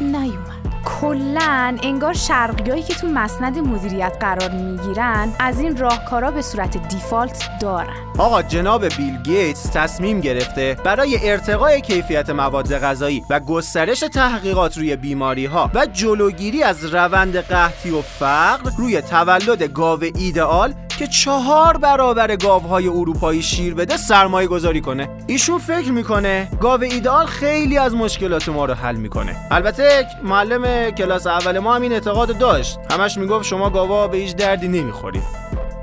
نیومد. 0.01 0.50
کلا 0.99 1.77
انگار 1.83 2.13
شرقیایی 2.13 2.83
که 2.83 2.93
تو 2.93 3.07
مسند 3.07 3.57
مدیریت 3.57 4.13
قرار 4.19 4.49
می‌گیرن 4.49 5.33
از 5.39 5.59
این 5.59 5.77
راهکارا 5.77 6.31
به 6.31 6.41
صورت 6.41 6.87
دیفالت 6.87 7.49
دارن. 7.61 7.93
آقا 8.17 8.41
جناب 8.41 8.85
بیل 8.85 9.17
گیتس 9.23 9.63
تصمیم 9.63 10.21
گرفته 10.21 10.77
برای 10.83 11.29
ارتقای 11.29 11.81
کیفیت 11.81 12.29
مواد 12.29 12.77
غذایی 12.77 13.23
و 13.29 13.39
گسترش 13.39 13.99
تحقیقات 13.99 14.77
روی 14.77 14.95
بیماری 14.95 15.45
ها 15.45 15.71
و 15.73 15.85
جلوگیری 15.85 16.63
از 16.63 16.85
روند 16.85 17.37
قحطی 17.37 17.91
و 17.91 18.01
فقر 18.01 18.71
روی 18.77 19.01
تولد 19.01 19.63
گاو 19.63 20.03
ایدئال 20.03 20.73
که 21.01 21.07
چهار 21.07 21.77
برابر 21.77 22.35
گاوهای 22.35 22.87
اروپایی 22.87 23.41
شیر 23.41 23.73
بده 23.73 23.97
سرمایه 23.97 24.47
گذاری 24.47 24.81
کنه. 24.81 25.09
ایشون 25.27 25.59
فکر 25.59 25.91
می‌کنه 25.91 26.47
گاو 26.59 26.83
ایدئال 26.83 27.25
خیلی 27.25 27.77
از 27.77 27.95
مشکلات 27.95 28.49
ما 28.49 28.65
رو 28.65 28.73
حل 28.73 28.95
می‌کنه. 28.95 29.35
البته 29.51 30.07
معلم 30.23 30.91
کلاس 30.91 31.27
اول 31.27 31.59
ما 31.59 31.75
هم 31.75 31.81
این 31.81 31.93
اعتقاد 31.93 32.37
داشت. 32.37 32.79
همش 32.91 33.17
می‌گفت 33.17 33.45
شما 33.45 33.69
گاوا 33.69 34.07
به 34.07 34.17
هیچ 34.17 34.35
دردی 34.35 34.67
نمی‌خورید. 34.67 35.23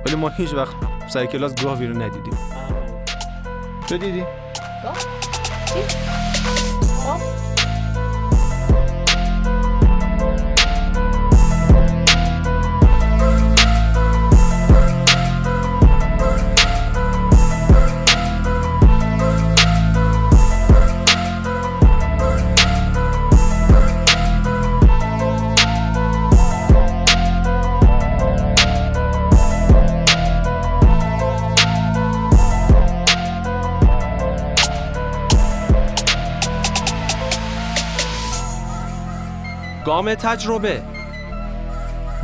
ولی 0.07 0.17
ما 0.17 0.29
هیچ 0.29 0.55
وقت 0.55 0.75
سر 1.09 1.27
کلاس 1.27 1.55
گاوی 1.65 1.87
رو 1.87 2.03
ندیدیم. 2.03 2.39
تو 3.89 3.99
دیدی؟ 3.99 4.25
گام 39.99 40.14
تجربه. 40.14 40.83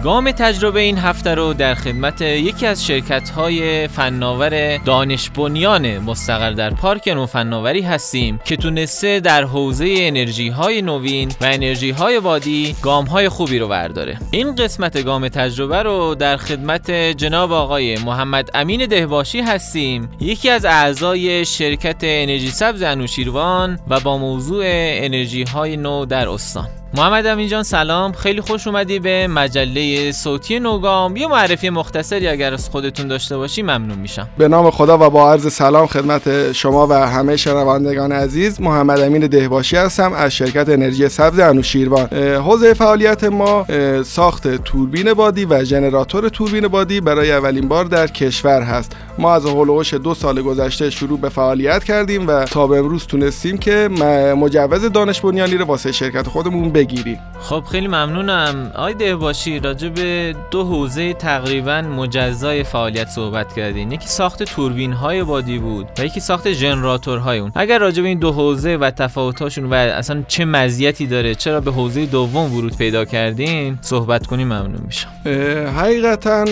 گام 0.04 0.30
تجربه 0.30 0.80
این 0.80 0.98
هفته 0.98 1.34
رو 1.34 1.54
در 1.54 1.74
خدمت 1.74 2.20
یکی 2.20 2.66
از 2.66 2.86
شرکت 2.86 3.30
های 3.30 3.88
فناور 3.88 4.76
دانش 4.76 5.30
بنیان 5.30 5.98
مستقر 5.98 6.50
در 6.50 6.70
پارک 6.70 7.08
نو 7.08 7.26
فناوری 7.26 7.82
هستیم 7.82 8.40
که 8.44 8.56
تونسته 8.56 9.20
در 9.20 9.44
حوزه 9.44 9.94
انرژی 9.98 10.48
های 10.48 10.82
نوین 10.82 11.28
و 11.28 11.44
انرژی 11.44 11.90
های 11.90 12.20
بادی 12.20 12.76
گام 12.82 13.04
های 13.04 13.28
خوبی 13.28 13.58
رو 13.58 13.68
برداره. 13.68 14.18
این 14.30 14.54
قسمت 14.54 15.04
گام 15.04 15.28
تجربه 15.28 15.82
رو 15.82 16.14
در 16.14 16.36
خدمت 16.36 16.90
جناب 16.90 17.52
آقای 17.52 17.98
محمد 17.98 18.50
امین 18.54 18.86
دهباشی 18.86 19.40
هستیم 19.40 20.08
یکی 20.20 20.50
از 20.50 20.64
اعضای 20.64 21.44
شرکت 21.44 21.98
انرژی 22.02 22.50
سبز 22.50 22.82
انوشیروان 22.82 23.78
و 23.88 24.00
با 24.00 24.18
موضوع 24.18 24.62
انرژی 24.66 25.42
های 25.42 25.76
نو 25.76 26.06
در 26.06 26.28
استان. 26.28 26.83
محمد 26.96 27.26
امین 27.26 27.48
جان 27.48 27.62
سلام. 27.62 28.12
خیلی 28.12 28.40
خوش 28.40 28.66
اومدی 28.66 28.98
به 28.98 29.26
مجله 29.26 30.12
صوتی 30.12 30.58
نوگام. 30.58 31.16
یه 31.16 31.26
معرفی 31.26 31.70
مختصری 31.70 32.28
اگر 32.28 32.52
از 32.52 32.68
خودتون 32.68 33.08
داشته 33.08 33.36
باشی 33.36 33.62
ممنون 33.62 33.98
میشم. 33.98 34.28
به 34.38 34.48
نام 34.48 34.70
خدا 34.70 35.06
و 35.06 35.10
با 35.10 35.32
عرض 35.32 35.52
سلام 35.52 35.86
خدمت 35.86 36.52
شما 36.52 36.86
و 36.86 36.92
همه 36.92 37.36
شنوندگان 37.36 38.12
عزیز. 38.12 38.60
محمد 38.60 39.00
امین 39.00 39.26
دهباشی 39.26 39.76
هستم 39.76 40.12
از 40.12 40.32
شرکت 40.32 40.68
انرژی 40.68 41.08
سبز 41.08 41.38
انوشیروان. 41.38 42.08
حوزه 42.16 42.74
فعالیت 42.74 43.24
ما 43.24 43.66
ساخت 44.04 44.48
توربین 44.48 45.14
بادی 45.14 45.44
و 45.44 45.64
ژنراتور 45.64 46.28
توربین 46.28 46.68
بادی 46.68 47.00
برای 47.00 47.32
اولین 47.32 47.68
بار 47.68 47.84
در 47.84 48.06
کشور 48.06 48.62
هست. 48.62 48.96
ما 49.18 49.34
از 49.34 49.46
هولوش 49.46 49.94
دو 49.94 50.14
سال 50.14 50.42
گذشته 50.42 50.90
شروع 50.90 51.18
به 51.20 51.28
فعالیت 51.28 51.84
کردیم 51.84 52.26
و 52.26 52.44
تا 52.44 52.66
به 52.66 52.78
امروز 52.78 53.06
تونستیم 53.06 53.58
که 53.58 53.88
مجوز 54.36 54.84
دانش 54.92 55.20
بنیانی 55.20 55.56
رو 55.56 55.64
واسه 55.64 55.92
شرکت 55.92 56.28
خودمون 56.28 56.70
بگیریم. 56.70 57.18
خب 57.40 57.64
خیلی 57.70 57.86
ممنونم. 57.86 58.72
آقای 58.74 58.94
دهباشی 58.94 59.58
راجع 59.58 59.88
به 59.88 60.34
دو 60.50 60.64
حوزه 60.64 61.12
تقریبا 61.12 61.82
مجزای 61.82 62.62
فعالیت 62.62 63.08
صحبت 63.08 63.52
کردین. 63.52 63.92
یکی 63.92 64.08
ساخت 64.08 64.42
توربین 64.42 64.92
های 64.92 65.22
بادی 65.22 65.58
بود 65.58 65.86
و 65.98 66.04
یکی 66.04 66.20
ساخت 66.20 66.52
ژنراتورهای 66.52 67.38
اون. 67.38 67.52
اگر 67.54 67.78
راجع 67.78 68.02
به 68.02 68.08
این 68.08 68.18
دو 68.18 68.32
حوزه 68.32 68.76
و 68.76 68.90
تفاوتاشون 68.90 69.64
و 69.64 69.74
اصلا 69.74 70.24
چه 70.28 70.44
مزیتی 70.44 71.06
داره 71.06 71.34
چرا 71.34 71.60
به 71.60 71.72
حوزه 71.72 72.06
دوم 72.06 72.54
ورود 72.54 72.76
پیدا 72.76 73.04
کردین؟ 73.04 73.78
صحبت 73.80 74.26
کنیم 74.26 74.46
ممنون 74.46 74.80
میشم. 74.86 75.08
حقیقتا 75.76 76.44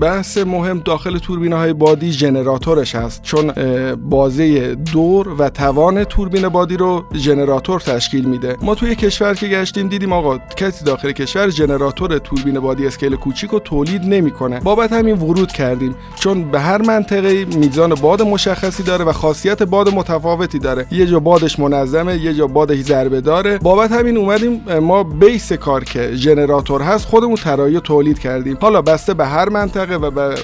بحث 0.00 0.38
مهم 0.38 0.78
داخل 0.84 1.18
توربین 1.18 1.43
های 1.52 1.72
بادی 1.72 2.12
ژنراتورش 2.12 2.94
هست. 2.94 3.22
چون 3.22 3.52
بازه 3.96 4.74
دور 4.74 5.28
و 5.38 5.48
توان 5.48 6.04
توربین 6.04 6.48
بادی 6.48 6.76
رو 6.76 7.04
ژنراتور 7.14 7.80
تشکیل 7.80 8.24
میده. 8.24 8.56
ما 8.62 8.74
توی 8.74 8.94
کشور 8.94 9.34
که 9.34 9.46
گشتیم 9.46 9.88
دیدیم 9.88 10.12
آقا 10.12 10.38
کسی 10.38 10.84
داخل 10.84 11.12
کشور 11.12 11.50
ژنراتور 11.50 12.18
توربین 12.18 12.60
بادی 12.60 12.86
scale 12.86 13.16
کوچیک 13.16 13.50
رو 13.50 13.58
تولید 13.58 14.02
نمی‌کنه. 14.04 14.60
بابت 14.60 14.92
همین 14.92 15.16
ورود 15.18 15.52
کردیم. 15.52 15.94
چون 16.20 16.50
به 16.50 16.60
هر 16.60 16.82
منطقه 16.82 17.44
میزان 17.44 17.94
باد 17.94 18.22
مشخصی 18.22 18.82
داره 18.82 19.04
و 19.04 19.12
خاصیت 19.12 19.62
باد 19.62 19.88
متفاوتی 19.88 20.58
داره. 20.58 20.86
یه 20.90 21.06
جا 21.06 21.20
بادش 21.20 21.58
منظمه 21.58 22.16
یه 22.16 22.34
جا 22.34 22.46
بادش 22.46 22.78
ضربه 22.78 23.20
داره. 23.20 23.58
بابت 23.58 23.92
همین 23.92 24.16
اومدیم 24.16 24.60
ما 24.80 25.02
base 25.02 25.52
کار 25.52 25.84
که 25.84 26.10
ژنراتور 26.14 26.82
هست 26.82 27.06
خودمون 27.06 27.36
طراحی 27.36 27.80
تولید 27.80 28.18
کردیم. 28.18 28.58
حالا 28.60 28.82
بسته 28.82 29.14
به 29.14 29.26
هر 29.26 29.48
منطقه 29.48 29.94
و 29.94 30.10
به 30.10 30.34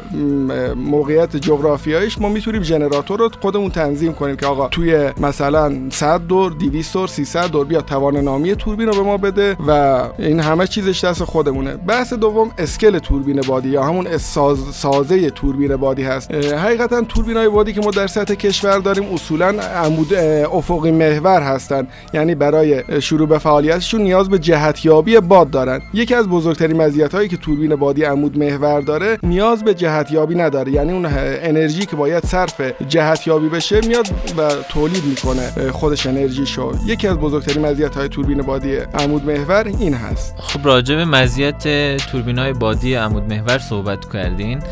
موقعیت 0.91 1.37
جغرافیاییش 1.37 2.19
ما 2.19 2.29
می‌تونیم 2.29 2.63
ژنراتور 2.63 3.19
رو 3.19 3.31
خودمون 3.41 3.71
تنظیم 3.71 4.13
کنیم 4.13 4.37
که 4.37 4.47
آقا 4.47 4.69
توی 4.69 5.11
مثلا 5.21 5.73
100 5.91 6.27
دور 6.27 6.53
200 6.53 6.93
دور 6.95 7.09
300 7.09 7.51
دور 7.51 7.67
بیا 7.67 7.81
توان 7.81 8.17
نامی 8.17 8.55
توربین 8.55 8.87
رو 8.89 8.95
به 8.95 9.03
ما 9.03 9.17
بده 9.17 9.57
و 9.67 10.03
این 10.19 10.41
همه 10.41 10.67
چیزش 10.67 11.05
دست 11.05 11.25
خودمونه. 11.25 11.77
بحث 11.77 12.13
دوم 12.13 12.51
اسکل 12.59 12.99
توربین 12.99 13.41
بادی 13.41 13.69
یا 13.69 13.83
همون 13.83 14.19
ساز 14.19 14.59
سازه 14.73 15.31
توربین 15.31 15.77
بادی 15.77 16.03
هست. 16.03 16.35
حقیقتا 16.35 17.03
توربین 17.03 17.37
های 17.37 17.49
بادی 17.49 17.73
که 17.73 17.81
ما 17.81 17.91
در 17.91 18.07
سطح 18.07 18.35
کشور 18.35 18.79
داریم 18.79 19.15
اصولا 19.15 19.47
عمود 19.85 20.15
افقی 20.53 20.91
محور 20.91 21.43
هستند 21.43 21.89
یعنی 22.15 22.35
برای 22.35 23.01
شروع 23.03 23.29
به 23.29 23.39
فعالیتشون 23.39 24.01
نیاز 24.01 24.29
به 24.29 24.39
جهتیابی 24.39 25.21
باد 25.21 25.51
دارن. 25.51 25.81
یکی 25.95 26.15
از 26.15 26.29
بزرگترین 26.29 26.83
مزیت 26.83 27.15
هایی 27.15 27.29
که 27.29 27.37
توربین 27.37 27.75
بادی 27.75 28.03
عمود 28.03 28.39
محور 28.39 28.81
داره 28.81 29.19
نیاز 29.23 29.65
به 29.65 29.75
جهتیابی 29.75 30.35
نداره. 30.35 30.80
یعنی 30.81 30.93
اون 30.93 31.07
انرژی 31.43 31.87
که 31.87 31.97
باید 31.97 32.27
صرف 32.27 32.61
جهتیابی 32.89 33.49
بشه 33.49 33.81
میاد 33.87 34.07
و 34.37 34.51
تولید 34.69 35.05
می‌کنه. 35.05 35.71
خودش 35.71 36.07
انرژیشو 36.07 36.75
یکی 36.87 37.09
از 37.09 37.17
بزرگترین 37.17 37.67
مزیت 37.67 37.97
های 37.97 38.09
توربین 38.09 38.43
بادی 38.43 38.77
عمود 38.77 39.25
محور 39.25 39.67
این 39.67 39.95
هست. 39.95 40.35
خب 40.39 40.67
راجع 40.67 40.97
به 40.97 41.05
مزیت 41.05 41.97
توربین 41.97 42.39
های 42.39 42.53
بادی 42.53 42.95
عمود 42.95 43.23
محور 43.23 43.59
صحبت 43.59 44.13
کردین. 44.13 44.63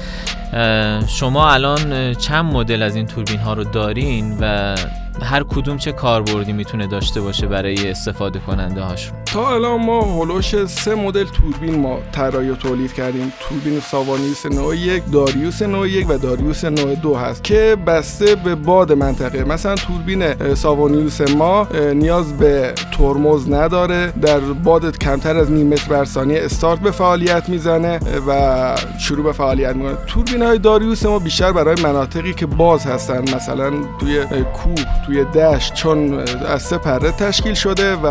شما 1.06 1.50
الان 1.50 2.14
چند 2.14 2.44
مدل 2.44 2.82
از 2.82 2.96
این 2.96 3.06
توربین 3.06 3.38
ها 3.38 3.52
رو 3.52 3.64
دارین 3.64 4.38
و 4.40 4.76
هر 5.22 5.42
کدوم 5.42 5.76
چه 5.76 5.92
کاربردی 5.92 6.52
می‌تونه 6.52 6.86
داشته 6.86 7.20
باشه 7.20 7.46
برای 7.46 7.90
استفاده 7.90 8.38
کننده 8.38 8.82
هاشون 8.82 9.18
تا 9.26 9.54
الان 9.54 9.80
ما 9.80 10.00
هولوش 10.00 10.64
سه 10.64 10.94
مدل 10.94 11.24
توربین 11.24 11.80
ما 11.80 11.98
طراحی 12.12 12.50
و 12.50 12.54
تولید 12.54 12.92
کردیم. 12.92 13.32
توربین 13.48 13.80
ساوانیوس 13.80 14.46
نوع 14.46 14.76
یک 14.76 15.02
داریوس 15.12 15.62
نوع 15.62 15.88
یک 15.88 16.10
و 16.10 16.18
داریوس 16.18 16.64
نوع 16.64 16.94
دو 16.94 17.16
هست 17.16 17.44
که 17.44 17.76
بسته 17.86 18.34
به 18.34 18.54
باد 18.54 18.92
منطقه. 18.92 19.44
مثلا 19.44 19.74
توربین 19.74 20.54
ساوانیوس 20.54 21.20
ما 21.20 21.68
نیاز 21.94 22.38
به 22.38 22.72
ترمز 22.98 23.52
نداره. 23.52 24.12
در 24.22 24.40
باد 24.40 24.98
کمتر 24.98 25.36
از 25.36 25.50
نیم 25.50 25.68
متر 25.68 25.88
بر 25.88 26.04
ثانیه 26.04 26.40
استارت 26.42 26.80
به 26.80 26.90
فعالیت 26.90 27.48
می‌زنه 27.48 28.00
و 28.28 28.74
شروع 28.98 29.24
به 29.24 29.32
فعالیت 29.32 29.76
می‌کنه. 29.76 29.96
توربین 30.06 30.37
های 30.42 30.58
داریوس 30.58 31.06
ما 31.06 31.18
بیشتر 31.18 31.52
برای 31.52 31.82
مناطقی 31.82 32.34
که 32.34 32.46
باز 32.46 32.86
هستن 32.86 33.34
مثلا 33.34 33.70
توی 34.00 34.24
کوه 34.44 35.04
توی 35.06 35.24
دشت 35.24 35.74
چون 35.74 36.18
از 36.46 36.62
سه 36.62 36.78
پره 36.78 37.12
تشکیل 37.12 37.54
شده 37.54 37.94
و 37.94 38.06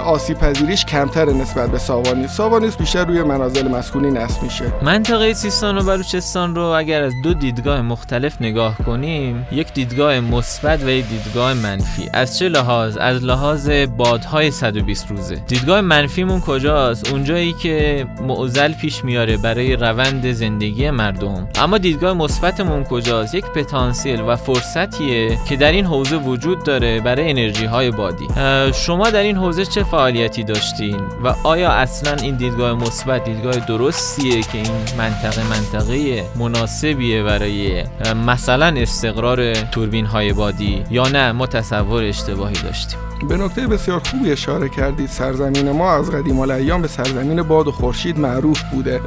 آسیب 0.00 0.38
پذیریش 0.38 0.84
کمتر 0.84 1.24
نسبت 1.24 1.70
به 1.70 1.78
ساوانیس 1.78 2.30
ساوانیس 2.30 2.76
بیشتر 2.76 3.04
روی 3.04 3.22
منازل 3.22 3.68
مسکونی 3.68 4.10
نصب 4.10 4.42
میشه. 4.42 4.64
منطقه 4.82 5.34
سیستان 5.34 5.78
و 5.78 5.82
بلوچستان 5.82 6.54
رو 6.54 6.62
اگر 6.62 7.02
از 7.02 7.12
دو 7.24 7.34
دیدگاه 7.34 7.82
مختلف 7.82 8.40
نگاه 8.40 8.76
کنیم 8.86 9.46
یک 9.52 9.72
دیدگاه 9.72 10.20
مثبت 10.20 10.82
و 10.82 10.88
یک 10.88 11.04
دیدگاه 11.08 11.54
منفی. 11.54 12.10
از 12.12 12.38
چه 12.38 12.48
لحاظ؟ 12.48 12.96
از 12.96 13.24
لحاظ 13.24 13.70
بادهای 13.96 14.50
120 14.50 15.10
روزه. 15.10 15.34
دیدگاه 15.34 15.80
منفیمون 15.80 16.40
کجاست؟ 16.40 17.12
اونجایی 17.12 17.52
که 17.52 18.06
معضل 18.22 18.72
پیش 18.72 19.04
میاره 19.04 19.36
برای 19.36 19.76
روند 19.76 20.32
زندگی 20.32 20.90
مردم. 20.90 21.48
اما 21.58 21.78
دیدگاه 21.78 22.12
مثبتمون 22.12 22.84
کجاست؟ 22.84 23.34
یک 23.34 23.44
پتانسیل 23.44 24.20
و 24.20 24.36
فرصتیه 24.36 25.38
که 25.48 25.56
در 25.56 25.72
این 25.72 25.84
حوزه 25.84 26.16
وجود 26.16 26.64
داره 26.64 27.00
برای 27.00 27.30
انرژی 27.30 27.64
های 27.64 27.90
بادی 27.90 28.28
شما 28.74 29.10
در 29.10 29.22
این 29.22 29.36
حوزه 29.36 29.64
چه 29.64 29.84
فعالیتی 29.84 30.44
داشتین؟ 30.44 31.00
و 31.24 31.34
آیا 31.44 31.70
اصلا 31.70 32.14
این 32.14 32.36
دیدگاه 32.36 32.72
مثبت 32.72 33.24
دیدگاه 33.24 33.66
درستیه 33.66 34.42
که 34.42 34.58
این 34.58 34.72
منطقه 34.98 35.42
منطقه 35.50 36.24
مناسبیه 36.38 37.22
برای 37.22 37.84
مثلا 38.26 38.66
استقرار 38.66 39.54
توربین 39.54 40.06
های 40.06 40.32
بادی 40.32 40.84
یا 40.90 41.08
نه؟ 41.08 41.32
ما 41.32 41.46
تصور 41.46 42.04
اشتباهی 42.04 42.54
داشتیم. 42.62 42.98
به 43.28 43.36
نکته 43.36 43.66
بسیار 43.66 44.00
خوبی 44.10 44.32
اشاره 44.32 44.68
کردید. 44.68 45.08
سرزمین 45.08 45.70
ما 45.70 45.92
از 45.92 46.10
قدیم 46.10 46.40
الایام 46.40 46.82
به 46.82 46.88
سرزمین 46.88 47.42
باد 47.42 47.68
و 47.68 47.72
خورشید 47.72 48.18
معروف 48.18 48.62
بوده. 48.62 49.00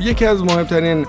یکی 0.00 0.26
از 0.26 0.44
مهمترین 0.44 1.06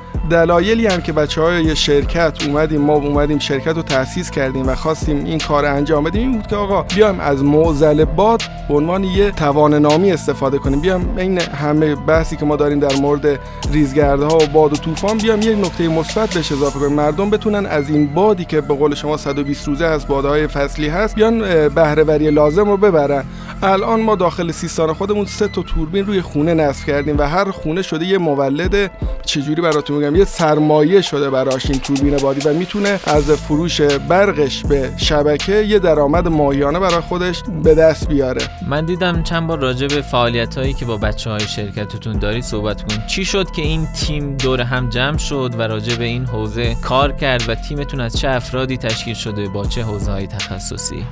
دلایلی 0.81 0.95
هم 0.95 1.01
که 1.01 1.13
بچه 1.13 1.41
های 1.41 1.75
شرکت 1.75 2.45
اومدیم 2.45 2.81
ما 2.81 2.93
اومدیم 2.93 3.39
شرکت 3.39 3.75
رو 3.75 3.81
تأسیس 3.81 4.31
کردیم 4.31 4.67
و 4.67 4.75
خواستیم 4.75 5.25
این 5.25 5.39
کار 5.39 5.65
انجام 5.65 6.03
بدیم 6.03 6.21
این 6.21 6.31
بود 6.31 6.47
که 6.47 6.55
آقا 6.55 6.81
بیایم 6.81 7.19
از 7.19 7.43
معضل 7.43 8.05
باد 8.05 8.41
به 8.67 8.73
عنوان 8.73 9.03
یه 9.03 9.31
توان 9.31 9.73
نامی 9.73 10.11
استفاده 10.11 10.57
کنیم. 10.57 10.81
بیایم 10.81 11.17
این 11.17 11.39
همه 11.41 11.95
بحثی 11.95 12.37
که 12.37 12.45
ما 12.45 12.55
داریم 12.55 12.79
در 12.79 12.95
مورد 13.01 13.39
ریزگردها 13.71 14.37
و 14.37 14.45
باد 14.45 14.73
و 14.73 14.75
طوفان 14.75 15.17
بیایم 15.17 15.41
یه 15.41 15.55
نکته 15.55 15.87
مثبت 15.87 16.33
بهش 16.33 16.51
اضافه 16.51 16.79
کنیم. 16.79 16.93
مردم 16.93 17.29
بتونن 17.29 17.65
از 17.65 17.89
این 17.89 18.13
بادی 18.13 18.45
که 18.45 18.61
به 18.61 18.73
قول 18.73 18.95
شما 18.95 19.17
120 19.17 19.67
روزه 19.67 19.85
از 19.85 20.07
بادهای 20.07 20.47
فصلی 20.47 20.87
هست 20.87 21.15
بیان 21.15 21.39
بهره 21.69 22.29
لازم 22.29 22.69
رو 22.69 22.77
ببرن. 22.77 23.23
الان 23.63 24.01
ما 24.01 24.15
داخل 24.15 24.51
سیستان 24.51 24.93
خودمون 24.93 25.25
سه 25.25 25.47
تا 25.47 25.61
توربین 25.61 26.05
روی 26.05 26.21
خونه 26.21 26.53
نصب 26.53 26.85
کردیم 26.85 27.17
و 27.17 27.21
هر 27.21 27.51
خونه 27.51 27.81
شده 27.81 28.05
یه 28.05 28.17
مولد 28.17 28.91
چجوری 29.25 29.61
براتون 29.61 29.97
میگم 29.97 30.15
یه 30.15 30.25
سرمایه 30.71 31.01
شده 31.01 31.29
براش 31.29 31.65
این 31.65 31.79
توربین 31.79 32.17
بادی 32.17 32.49
و 32.49 32.53
می‌تونه 32.53 32.99
از 33.07 33.31
فروش 33.31 33.81
برقش 33.81 34.63
به 34.63 34.91
شبکه 34.97 35.55
یه 35.55 35.79
درآمد 35.79 36.27
ماهیانه 36.27 36.79
برای 36.79 37.01
خودش 37.01 37.43
به 37.63 37.75
دست 37.75 38.07
بیاره. 38.07 38.41
من 38.67 38.85
دیدم 38.85 39.23
چند 39.23 39.47
بار 39.47 39.59
راجع 39.59 39.87
به 39.87 40.01
فعالیت 40.01 40.57
هایی 40.57 40.73
که 40.73 40.85
با 40.85 40.97
بچه 40.97 41.29
های 41.29 41.39
شرکتتون 41.47 42.19
دارید 42.19 42.43
صحبت 42.43 42.81
کن. 42.81 43.07
چی 43.07 43.25
شد 43.25 43.51
که 43.51 43.61
این 43.61 43.87
تیم 43.93 44.37
دور 44.37 44.61
هم 44.61 44.89
جمع 44.89 45.17
شد 45.17 45.51
و 45.57 45.61
راجع 45.61 45.95
به 45.95 46.03
این 46.03 46.25
حوزه 46.25 46.75
کار 46.81 47.11
کرد 47.11 47.49
و 47.49 47.55
تیمتون 47.55 48.01
از 48.01 48.19
چه 48.19 48.29
افرادی 48.29 48.77
تشکیل 48.77 49.13
شده 49.13 49.47
با 49.47 49.65
چه 49.65 49.83
حوزه 49.83 50.11
های 50.11 50.27
تخصصی 50.27 51.05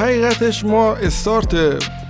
حقیقتش 0.00 0.64
ما 0.64 0.94
استارت 0.94 1.54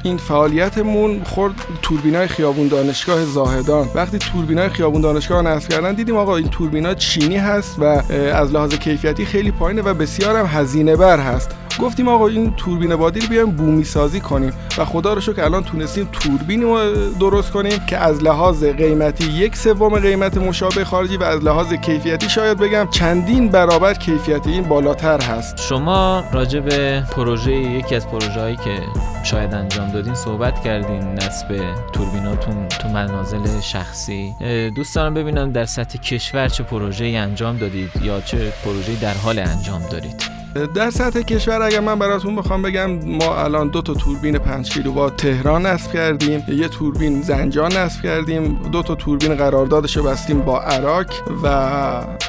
این 0.03 0.17
فعالیتمون 0.17 1.23
خورد 1.25 1.55
توربینای 1.83 2.27
خیابون 2.27 2.69
دانشگاه 2.69 3.25
زاهدان. 3.25 3.89
وقتی 3.95 4.19
توربینای 4.19 4.69
خیابون 4.69 5.01
دانشگاه 5.01 5.43
نصب 5.43 5.69
کردن 5.69 5.93
دیدیم 5.93 6.17
آقا 6.17 6.37
این 6.37 6.49
توربینا 6.49 6.92
چینی 6.95 7.37
هست 7.37 7.79
و 7.79 7.85
از 7.85 8.53
لحاظ 8.53 8.75
کیفیتی 8.75 9.25
خیلی 9.25 9.51
پایینه 9.51 9.83
و 9.83 9.95
بسیار 9.95 10.37
هم 10.37 10.47
هزینه 10.61 10.97
بر 10.97 11.21
هست. 11.21 11.51
گفتیم 11.79 12.09
آقا 12.09 12.27
این 12.27 12.53
توربین 12.57 12.97
بادی 12.97 13.21
رو 13.21 13.27
بیایم 13.27 13.51
بومی 13.51 13.85
سازی 13.85 14.21
کنیم 14.21 14.53
و 14.79 14.85
خدا 14.85 15.15
رو 15.15 15.21
شکر 15.21 15.45
الان 15.45 15.65
تونستیم 15.65 16.09
توربین 16.13 16.63
رو 16.63 16.79
درست 17.21 17.51
کنیم 17.51 17.79
که 17.87 17.99
از 17.99 18.23
لحاظ 18.23 18.65
قیمتی 18.65 19.25
یک 19.25 19.57
سوم 19.57 19.99
قیمت 19.99 20.37
مشابه 20.37 20.85
خارجی 20.85 21.17
و 21.17 21.23
از 21.23 21.45
لحاظ 21.45 21.73
کیفیتی 21.73 22.29
شاید 22.29 22.59
بگم 22.59 22.89
چندین 22.91 23.49
برابر 23.49 23.95
کیفیتی 23.95 24.51
این 24.51 24.63
بالاتر 24.63 25.21
هست. 25.21 25.61
شما 25.61 26.25
راجع 26.33 26.61
به 26.61 27.05
پروژه 27.17 27.53
یکی 27.53 27.95
از 27.95 28.09
پروژه 28.09 28.41
هایی 28.41 28.57
که 28.57 28.81
شاید 29.25 29.55
انجام 29.55 29.93
دادین 29.93 30.15
صحبت 30.15 30.63
کردین 30.63 31.03
نصب 31.03 31.75
توربیناتون 31.93 32.69
تو 32.69 32.89
منازل 32.89 33.61
شخصی. 33.61 34.35
دوست 34.77 34.95
دارم 34.95 35.15
ببینم 35.15 35.53
در 35.53 35.65
سطح 35.65 35.99
کشور 35.99 36.49
چه 36.49 36.63
پروژه 36.63 37.05
انجام 37.05 37.57
دادید 37.57 37.91
یا 38.03 38.21
چه 38.21 38.53
پروژه 38.65 39.01
در 39.01 39.15
حال 39.15 39.39
انجام 39.39 39.83
دارید. 39.91 40.42
در 40.75 40.91
سطح 40.91 41.21
کشور 41.21 41.63
اگر 41.63 41.81
من 41.81 41.99
براتون 41.99 42.37
بخوام 42.37 42.63
بگم 42.63 42.91
ما 42.91 43.37
الان 43.37 43.69
دو 43.69 43.83
تا 43.83 43.95
توربین 43.95 44.39
5 44.39 44.71
کیلووات 44.71 45.17
تهران 45.17 45.67
نصب 45.67 45.93
کردیم 45.93 46.45
یه 46.49 46.69
توربین 46.69 47.23
زنجان 47.23 47.77
نصب 47.77 48.03
کردیم 48.03 48.61
دو 48.73 48.83
تا 48.83 48.95
توربین 48.95 49.35
قراردادش 49.35 49.97
رو 49.97 50.03
بستیم 50.03 50.41
با 50.41 50.61
عراق 50.61 51.07
و 51.43 51.49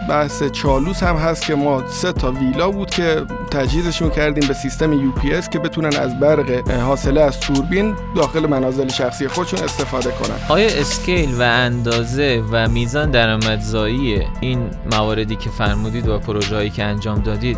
بحث 0.10 0.44
چالوس 0.44 1.04
هم 1.04 1.16
هست 1.16 1.46
که 1.46 1.56
ما 1.56 1.88
سه 1.88 2.12
تا 2.12 2.32
ویلا 2.32 2.72
بود 2.72 2.90
که 2.90 3.22
تجهیزشون 3.52 4.10
کردیم 4.10 4.48
به 4.48 4.54
سیستم 4.54 4.94
UPS 4.94 5.50
که 5.50 5.60
بتونن 5.60 5.96
از 5.96 6.20
برق 6.20 6.70
حاصله 6.70 7.22
از 7.22 7.40
توربین 7.40 7.96
داخل 8.16 8.48
منازل 8.48 8.88
شخصی 8.88 9.28
خودشون 9.28 9.60
استفاده 9.60 10.12
کنن. 10.12 10.38
آیا 10.50 10.68
scale 10.68 11.36
و 11.36 11.42
اندازه 11.42 12.44
و 12.52 12.68
میزان 12.68 13.12
درآمدزایی 13.12 14.22
این 14.42 14.70
مواردی 14.92 15.36
که 15.36 15.50
فرمودید 15.50 16.08
و 16.08 16.20
پروژه‌ای 16.20 16.70
که 16.70 16.84
انجام 16.84 17.20
دادید 17.20 17.58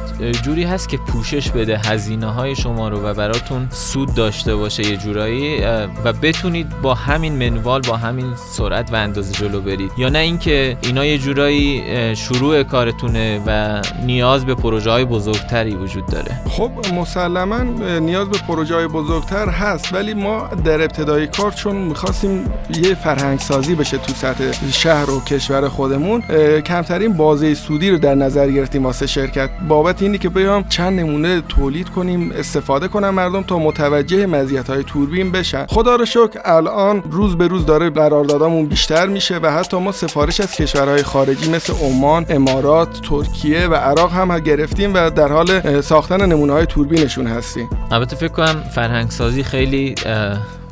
جوری 0.56 0.68
هست 0.68 0.90
که 0.90 0.98
پوشش 0.98 1.52
بده 1.52 1.78
هزینه 1.78 2.26
های 2.26 2.56
شما 2.56 2.90
رو 2.90 3.02
و 3.02 3.14
براتون 3.14 3.68
سود 3.70 4.16
داشته 4.16 4.56
باشه 4.56 4.88
یه 4.88 4.98
جورایی 4.98 5.62
و 6.06 6.14
بتونید 6.14 6.82
با 6.82 6.94
همین 6.94 7.50
منوال 7.50 7.82
با 7.82 7.98
همین 7.98 8.36
سرعت 8.36 8.94
و 8.94 8.96
اندازه 8.96 9.34
جلو 9.34 9.62
برید. 9.62 9.92
یا 9.98 10.10
نه 10.10 10.20
اینکه 10.20 10.78
اینا 10.84 11.06
یه 11.06 11.18
جورایی 11.18 11.84
شروع 12.16 12.64
کارتونه 12.64 13.42
و 13.48 13.82
نیاز 14.06 14.46
به 14.46 14.56
پروژه 14.56 14.92
های 14.92 15.06
بزرگتری 15.06 15.76
وجود 15.76 16.06
داره. 16.06 16.42
خب 16.50 16.72
مسلما 16.94 17.62
نیاز 18.00 18.30
به 18.30 18.38
پروژه 18.38 18.76
های 18.76 18.88
بزرگتر 18.88 19.50
هست 19.50 19.94
ولی 19.94 20.14
ما 20.14 20.50
در 20.66 20.82
ابتدای 20.82 21.28
کار 21.28 21.52
چون 21.52 21.76
می‌خواستیم 21.76 22.52
یه 22.84 22.96
فرهنگ 22.96 23.40
سازی 23.40 23.76
بشه 23.76 23.98
تو 23.98 24.14
سطح 24.14 24.72
شهر 24.72 25.10
و 25.10 25.24
کشور 25.24 25.70
خودمون 25.70 26.22
کمترین 26.62 27.14
بازه 27.14 27.54
سودی 27.54 27.90
رو 27.90 27.98
در 27.98 28.16
نظر 28.16 28.52
گرفتیم 28.52 28.86
واسه 28.86 29.08
شرکت. 29.08 29.50
بابت 29.68 30.02
اینی 30.02 30.18
که 30.18 30.30
بیام 30.46 30.64
چند 30.70 31.00
نمونه 31.00 31.42
تولید 31.42 31.90
کنیم 31.90 32.32
استفاده 32.32 32.88
کنم 32.88 33.10
مردم 33.10 33.44
تا 33.44 33.60
متوجه 33.60 34.26
مزیت 34.26 34.70
های 34.70 34.84
توربین 34.84 35.32
بشن. 35.32 35.66
خدا 35.66 35.96
رو 35.96 36.06
شکر 36.06 36.40
الان 36.46 37.04
روز 37.12 37.38
به 37.38 37.48
روز 37.48 37.66
داره 37.66 37.90
قراردادامون 37.90 38.66
بیشتر 38.66 39.08
میشه 39.08 39.38
و 39.38 39.52
حتی 39.52 39.78
ما 39.78 39.92
سفارش 39.92 40.40
از 40.40 40.52
کشورهای 40.56 41.04
خارجی 41.04 41.52
مثل 41.52 41.74
عمان، 41.74 42.26
امارات، 42.30 43.02
ترکیه 43.02 43.68
و 43.68 43.74
عراق 43.74 44.12
هم 44.12 44.40
گرفتیم 44.40 44.94
و 44.94 45.10
در 45.10 45.28
حال 45.28 45.82
ساختن 45.82 46.26
نمونه 46.26 46.54
های 46.54 46.66
توربینشون 46.66 47.28
هستیم. 47.28 47.70
البته 47.92 48.16
فکر 48.16 48.32
کنم 48.32 48.64
فرهنگ 48.76 49.10
سازی 49.10 49.44
خیلی 49.44 49.96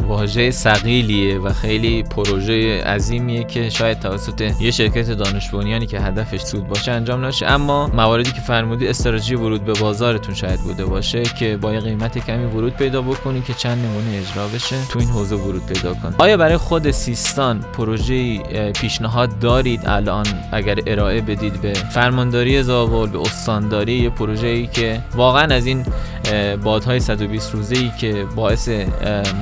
واژه 0.08 0.52
سقیلیه 0.52 1.40
و 1.40 1.54
خیلی 1.54 2.04
پروژه 2.04 2.84
عظیمیه 2.84 3.44
که 3.44 3.70
شاید 3.70 4.00
توسط 4.00 4.54
یه 4.62 4.72
شرکت 4.72 5.12
دانش 5.12 5.50
بنیانی 5.50 5.86
که 5.86 6.00
هدفش 6.00 6.42
سود 6.42 6.68
باشه 6.68 6.92
انجام 6.92 7.26
نشه. 7.26 7.46
اما 7.46 7.88
مواردی 7.88 8.32
که 8.32 8.42
فرمودی 8.42 8.88
استراتژی 8.88 9.36
ورود 9.36 9.66
به 9.66 9.74
بازارتون 9.74 10.36
شاید 10.36 10.60
بوده 10.60 10.86
باشه 10.86 11.24
که 11.24 11.58
با 11.58 11.70
قیمت 11.70 12.26
کمی 12.26 12.46
ورود 12.46 12.74
پیدا 12.76 13.02
بکنی 13.02 13.42
که 13.42 13.54
چند 13.54 13.78
نمونه 13.78 14.18
اجرا 14.18 14.48
بشه 14.48 14.76
تو 14.90 15.00
این 15.00 15.10
حوزه 15.10 15.36
ورود 15.36 15.66
پیدا 15.66 15.94
کن. 15.94 16.16
آیا 16.18 16.38
برای 16.38 16.58
خود 16.58 16.92
سیستان 16.92 17.60
پروژه 17.60 18.38
پیشنهاد 18.72 19.40
دارید 19.40 19.82
الان؟ 19.86 20.26
اگر 20.52 20.80
ارائه 20.88 21.22
بدید 21.22 21.62
به 21.62 21.74
فرمانداری 21.74 22.64
زاول 22.64 23.10
به 23.10 23.20
استانداری 23.20 23.94
یه 23.94 24.10
پروژه 24.10 24.48
ای 24.48 24.68
که 24.68 25.02
واقعا 25.16 25.56
از 25.56 25.66
این 25.66 25.86
بادهای 26.64 27.00
120 27.00 27.54
روزه 27.54 27.76
ای 27.76 27.92
که 28.00 28.26
باعث 28.36 28.70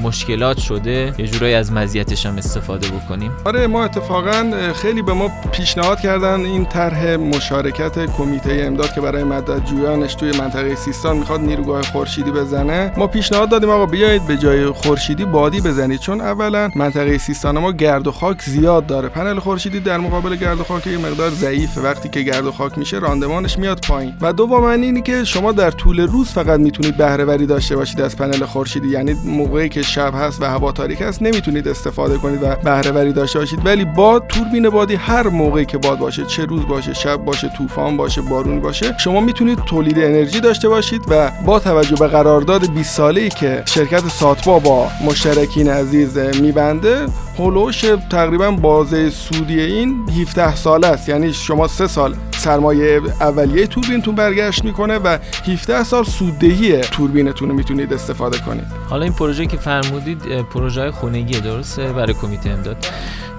مشکلات 0.04 0.51
شده 0.58 1.14
یه 1.18 1.28
جورایی 1.28 1.54
از 1.54 1.74
مزیتش 1.74 2.26
هم 2.26 2.38
استفاده 2.38 2.88
بکنیم. 2.88 3.32
آره 3.46 3.68
ما 3.68 3.84
اتفاقا 3.84 4.52
خیلی 4.76 5.02
به 5.02 5.14
ما 5.14 5.32
پیشنهاد 5.52 6.00
کردن 6.00 6.40
این 6.46 6.66
طرح 6.66 7.16
مشارکت 7.16 8.06
کمیته 8.06 8.52
امداد 8.52 8.94
که 8.94 9.02
برای 9.02 9.24
مدد 9.24 9.66
جویانش 9.66 10.16
توی 10.16 10.32
منطقه 10.38 10.76
سیستان 10.76 11.18
می‌خواد 11.18 11.40
نیروگاه 11.42 11.82
خورشیدی 11.82 12.32
بزنه. 12.32 12.94
ما 12.98 13.08
پیشنهاد 13.08 13.50
دادیم 13.50 13.70
آقا 13.70 13.86
بیایید 13.86 14.28
به 14.28 14.38
جای 14.38 14.66
خورشیدی 14.66 15.26
بادی 15.26 15.62
بزنید. 15.62 16.00
چون 16.00 16.22
اولا 16.22 16.70
منطقه 16.76 17.18
سیستان 17.18 17.60
ما 17.60 17.72
گرد 17.72 18.08
و 18.08 18.12
خاک 18.12 18.42
زیاد 18.42 18.86
داره. 18.86 19.10
پنل 19.10 19.40
خورشیدی 19.40 19.80
در 19.80 19.98
مقابل 19.98 20.36
گرد 20.36 20.60
و 20.60 20.64
خاک 20.64 20.88
یه 20.88 20.98
مقدار 20.98 21.30
ضعیف 21.30 21.78
وقتی 21.78 22.10
که 22.10 22.22
گرد 22.22 22.46
و 22.46 22.52
خاک 22.52 22.78
میشه 22.78 22.98
راندمانش 22.98 23.60
میاد 23.60 23.80
پایین. 23.88 24.14
و 24.22 24.34
دوم 24.34 24.64
اینی 24.64 25.02
که 25.02 25.24
شما 25.24 25.52
در 25.52 25.72
طول 25.72 26.00
روز 26.00 26.30
فقط 26.30 26.60
می‌تونید 26.60 26.98
بهره 26.98 27.26
وری 27.26 27.46
داشته 27.46 27.76
باشید 27.76 28.02
از 28.02 28.18
پنل 28.18 28.46
خورشیدی. 28.46 28.88
یعنی 28.88 29.16
موقعی 29.26 29.70
که 29.70 29.82
شب 29.82 30.14
هست 30.16 30.31
و 30.42 30.46
هوا 30.46 30.72
تاریک 30.72 31.02
هست 31.02 31.22
نمی‌تونید 31.22 31.68
استفاده 31.68 32.18
کنید 32.18 32.44
و 32.44 32.56
بهره 32.64 32.92
وری 32.92 33.14
داشته 33.14 33.40
باشید. 33.40 33.66
ولی 33.66 33.86
با 33.86 34.20
توربین 34.20 34.70
بادی 34.70 34.96
هر 34.96 35.28
موقعی 35.28 35.66
که 35.66 35.78
باد 35.78 36.00
باشه 36.00 36.26
چه 36.26 36.46
روز 36.46 36.68
باشه 36.68 36.94
شب 36.94 37.16
باشه 37.16 37.50
طوفان 37.58 37.98
باشه 37.98 38.22
بارون 38.22 38.62
باشه 38.62 38.96
شما 38.98 39.20
می‌تونید 39.20 39.60
تولید 39.66 40.00
انرژی 40.00 40.40
داشته 40.40 40.70
باشید 40.70 41.02
و 41.08 41.32
با 41.46 41.60
توجه 41.60 41.96
به 41.96 42.08
قرارداد 42.08 42.74
20 42.74 42.96
ساله‌ای 42.96 43.30
که 43.30 43.64
شرکت 43.66 44.08
ساتبا 44.08 44.60
با 44.60 44.88
مشترکین 45.06 45.70
عزیز 45.70 46.18
میبنده 46.18 47.06
هولوش 47.38 47.86
تقریبا 48.10 48.52
بازه 48.52 49.10
سودی 49.10 49.62
این 49.62 50.10
17 50.22 50.56
ساله 50.56 50.88
است. 50.88 51.10
یعنی 51.10 51.34
شما 51.34 51.68
سه 51.68 51.88
سال 51.88 52.16
سرمایه 52.42 53.02
اولیه 53.20 53.68
توربینتون 53.68 54.16
برگشت 54.16 54.66
می‌کنه 54.66 54.98
و 54.98 55.18
17 55.48 55.84
سال 55.84 56.04
سوددهی 56.04 56.82
توربینتون 56.82 57.50
رو 57.50 57.56
می‌تونید 57.56 57.94
استفاده 57.94 58.38
کنید. 58.38 58.66
حالا 58.90 59.04
این 59.04 59.14
پروژه 59.14 59.46
که 59.46 59.58
فرمودید 59.58 60.42
پروژه 60.42 60.92
خونگی 60.92 61.40
درسته؟ 61.40 61.94
برای 61.94 62.14
کمیته 62.14 62.50
امداد. 62.50 62.86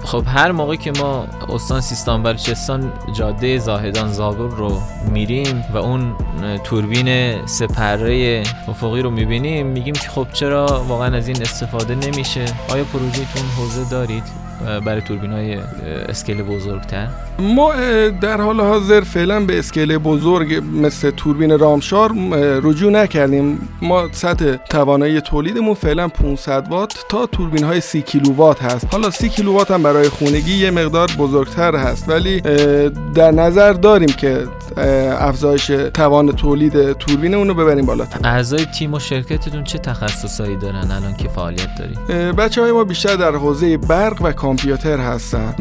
خب 0.03 0.23
هر 0.27 0.51
موقع 0.51 0.75
که 0.75 0.91
ما 0.91 1.27
استان 1.49 1.81
سیستان 1.81 2.23
بلوچستان 2.23 2.93
جاده 3.13 3.57
زاهدان 3.57 4.11
زابل 4.11 4.55
رو 4.55 4.81
میریم 5.11 5.65
و 5.73 5.77
اون 5.77 6.15
توربین 6.63 7.37
سپره 7.45 8.43
افقی 8.67 9.01
رو 9.01 9.09
می‌بینیم 9.09 9.67
میگیم 9.67 9.93
که 9.93 10.09
خب 10.09 10.27
چرا 10.33 10.85
واقعا 10.87 11.15
از 11.17 11.27
این 11.27 11.41
استفاده 11.41 11.95
نمیشه؟ 11.95 12.45
آیا 12.69 12.83
پروژهتون 12.83 13.43
حوزه 13.57 13.89
دارید؟ 13.89 14.23
برای 14.85 15.01
توربین 15.01 15.31
های 15.31 15.57
اسکیل 16.09 16.43
بزرگتر. 16.43 17.07
ما 17.39 17.73
در 18.21 18.41
حال 18.41 18.61
حاضر 18.61 19.01
فعلا 19.01 19.39
به 19.39 19.59
اسکیل 19.59 19.97
بزرگ 19.97 20.63
مثل 20.81 21.11
توربین 21.11 21.59
رامشار 21.59 22.11
رجوع 22.63 22.91
نکردیم. 22.91 23.69
ما 23.81 24.07
سطح 24.11 24.55
توانایی 24.69 25.21
تولیدمون 25.21 25.73
فعلا 25.73 26.07
500 26.07 26.67
وات 26.69 27.05
تا 27.09 27.25
توربین 27.25 27.63
های 27.63 27.81
30 27.81 28.01
کیلووات 28.01 28.63
هست. 28.63 28.87
حالا 28.91 29.09
30 29.09 29.29
کیلووات 29.29 29.71
هم 29.71 29.83
برای 29.83 30.09
خونگی 30.09 30.53
یه 30.53 30.71
مقدار 30.71 31.11
بزرگتر 31.17 31.75
هست 31.75 32.09
ولی 32.09 32.41
در 33.15 33.31
نظر 33.31 33.73
داریم 33.73 34.09
که 34.09 34.43
افزایش 35.19 35.65
توان 35.93 36.31
تولید 36.31 36.91
توربین 36.93 37.35
اونو 37.35 37.53
ببریم 37.53 37.85
بالاتر. 37.85 38.19
اعضای 38.23 38.65
تیم 38.65 38.93
و 38.93 38.99
شرکتتون 38.99 39.63
چه 39.63 39.77
تخصصایی 39.77 40.55
دارن؟ 40.55 40.91
الان 40.91 41.13
که 41.17 41.29
فعالیت 41.29 41.69
دارید؟ 41.79 42.35
بچه 42.35 42.61
های 42.61 42.71
ما 42.71 42.83
بیشتر 42.83 43.15
در 43.15 43.31
حوزه 43.31 43.77
برق 43.77 44.21
و 44.21 44.31
کامپیوتر 44.53 44.99
هستن. 44.99 45.53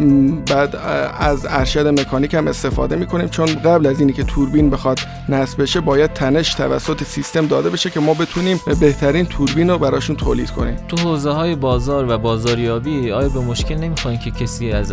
بعد 0.47 0.77
از 1.19 1.47
ارشد 1.51 1.87
مکانیک 1.87 2.35
هم 2.35 2.49
استفاده 2.49 2.97
می‌کنیم 2.97 3.29
چون 3.29 3.47
قبل 3.47 3.87
از 3.87 4.01
اینی 4.01 4.13
که 4.13 4.25
توربین 4.25 4.71
بخواد 4.71 4.99
نصب 5.29 5.63
بشه 5.63 5.81
باید 5.81 6.13
تنش 6.13 6.55
توسط 6.55 7.03
سیستم 7.03 7.47
داده 7.47 7.71
بشه 7.71 7.91
که 7.91 8.01
ما 8.01 8.15
بتونیم 8.15 8.61
بهترین 8.81 9.27
توربین 9.27 9.71
رو 9.71 9.79
براشون 9.79 10.17
تولید 10.17 10.51
کنیم. 10.51 10.77
تو 10.89 10.97
حوزه 10.97 11.31
های 11.31 11.55
بازار 11.55 12.07
و 12.09 12.19
بازاریابی 12.19 13.13
آیا 13.13 13.29
به 13.29 13.41
مشکل 13.41 13.75
نمی‌خواین 13.75 14.19
که 14.19 14.31
کسی 14.31 14.73
از 14.73 14.93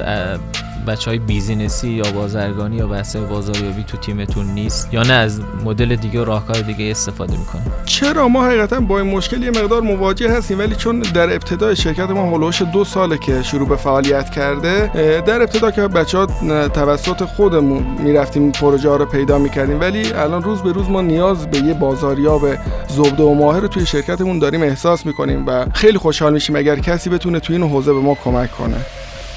بچه 0.87 1.11
های 1.11 1.19
بیزینسی 1.19 1.89
یا 1.89 2.11
بازرگانی 2.11 2.75
یا 2.75 2.87
بحث 2.87 3.15
بازاریابی 3.15 3.83
تو 3.83 3.97
تیمتون 3.97 4.45
نیست 4.45 4.93
یا 4.93 5.03
نه؟ 5.03 5.13
از 5.13 5.41
مدل 5.65 5.95
دیگه 5.95 6.21
و 6.21 6.25
راهکار 6.25 6.61
دیگه 6.61 6.91
استفاده 6.91 7.37
می‌کنه 7.37 7.61
چرا؟ 7.85 8.27
ما 8.27 8.45
حقیقتا 8.45 8.79
با 8.79 8.99
این 8.99 9.15
مشکل 9.15 9.43
یه 9.43 9.49
مقدار 9.49 9.81
مواجه 9.81 10.31
هستیم 10.31 10.59
ولی 10.59 10.75
چون 10.75 10.99
در 10.99 11.33
ابتدای 11.33 11.75
شرکت 11.75 12.09
ما 12.09 12.37
هلوش 12.37 12.61
دو 12.61 12.85
ساله 12.85 13.17
که 13.17 13.43
شروع 13.43 13.67
به 13.67 13.75
فعالیت 13.75 14.29
کرده 14.29 14.91
در 15.25 15.41
ابتدا 15.41 15.71
که 15.71 15.81
بچه 15.81 16.17
ها 16.17 16.25
توسط 16.67 17.23
خودمون 17.23 17.83
می‌رفتیم 17.83 18.51
پروژه 18.51 18.89
ها 18.89 18.95
رو 18.95 19.05
پیدا 19.05 19.37
می‌کردیم 19.37 19.79
ولی 19.79 20.13
الان 20.13 20.43
روز 20.43 20.61
به 20.61 20.71
روز 20.71 20.89
ما 20.89 21.01
نیاز 21.01 21.47
به 21.47 21.57
یه 21.57 21.73
بازاریاب 21.73 22.41
زبده 22.87 23.23
و 23.23 23.33
ماهر 23.33 23.59
رو 23.59 23.67
توی 23.67 23.85
شرکتمون 23.85 24.39
داریم 24.39 24.63
احساس 24.63 25.05
می‌کنیم 25.05 25.47
و 25.47 25.65
خیلی 25.73 25.97
خوشحال 25.97 26.33
میشیم 26.33 26.55
اگر 26.55 26.75
کسی 26.75 27.09
بتونه 27.09 27.39
توی 27.39 27.55
این 27.55 27.69
حوزه 27.69 27.93
به 27.93 27.99
ما 27.99 28.15
کمک 28.15 28.51
کنه. 28.51 28.77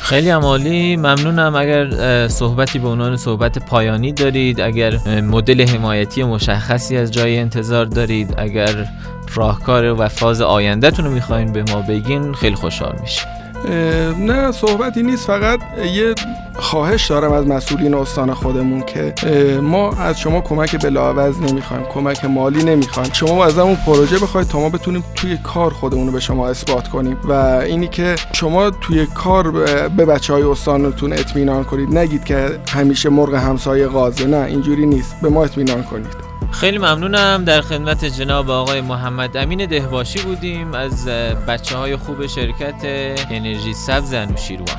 خیلی 0.03 0.31
عمالی 0.31 0.97
ممنونم. 0.97 1.55
اگر 1.55 2.29
صحبتی 2.29 2.79
به 2.79 2.89
عنوان 2.89 3.17
صحبت 3.17 3.59
پایانی 3.59 4.13
دارید 4.13 4.61
اگر 4.61 5.21
مدل 5.21 5.67
حمایتی 5.69 6.23
مشخصی 6.23 6.97
از 6.97 7.13
جای 7.13 7.39
انتظار 7.39 7.85
دارید 7.85 8.35
اگر 8.39 8.87
راهکار 9.35 10.01
و 10.01 10.09
فاز 10.09 10.41
آیندهتون 10.41 11.05
رو 11.05 11.11
می‌خواین 11.11 11.53
به 11.53 11.63
ما 11.63 11.83
بگین 11.83 12.35
خیلی 12.35 12.55
خوشحال 12.55 12.99
میشیم. 13.01 13.42
نه 14.19 14.53
صحبتی 14.53 15.03
نیست 15.03 15.27
فقط 15.27 15.61
یه 15.95 16.15
خواهش 16.55 17.07
دارم 17.07 17.33
از 17.33 17.47
مسئولین 17.47 17.95
استان 17.95 18.35
خودمون 18.35 18.83
که 18.83 19.15
ما 19.63 19.93
از 19.93 20.21
شما 20.21 20.41
کمک 20.41 20.85
بلاعوض 20.85 21.41
نمی‌خوایم 21.41 21.85
کمک 21.85 22.25
مالی 22.25 22.65
نمی‌خوایم. 22.65 23.11
شما 23.13 23.45
از 23.45 23.59
همون 23.59 23.77
پروژه 23.87 24.19
بخواید 24.19 24.49
تا 24.49 24.61
ما 24.61 24.69
بتونیم 24.69 25.05
توی 25.15 25.37
کار 25.37 25.71
خودمون 25.71 26.07
رو 26.07 26.13
به 26.13 26.21
شما 26.21 26.49
اثبات 26.49 26.89
کنیم. 26.89 27.17
و 27.25 27.33
اینی 27.33 27.89
که 27.89 28.15
شما 28.33 28.71
توی 28.71 29.07
کار 29.07 29.51
به 29.89 30.05
بچه 30.05 30.33
های 30.33 30.43
استانتون 30.43 31.13
اطمینان 31.13 31.65
کنید. 31.65 31.99
نگید 31.99 32.25
که 32.25 32.59
همیشه 32.69 33.09
مرغ 33.09 33.35
همسایه 33.35 33.87
غازه 33.87 34.27
نه 34.27 34.45
اینجوری 34.45 34.87
نیست. 34.87 35.17
به 35.23 35.29
ما 35.29 35.45
اطمینان 35.45 35.83
کنید. 35.83 36.32
خیلی 36.53 36.79
ممنونم. 36.79 37.45
در 37.45 37.61
خدمت 37.61 38.05
جناب 38.05 38.51
آقای 38.51 38.81
محمد 38.81 39.37
امین 39.37 39.67
دهباشی 39.67 40.23
بودیم 40.23 40.75
از 40.75 41.09
بچه 41.49 41.77
های 41.77 41.97
خوب 41.97 42.27
شرکت 42.27 42.75
انرژی 43.31 43.75
سبز 43.75 44.15
انوشیروان. 44.15 44.77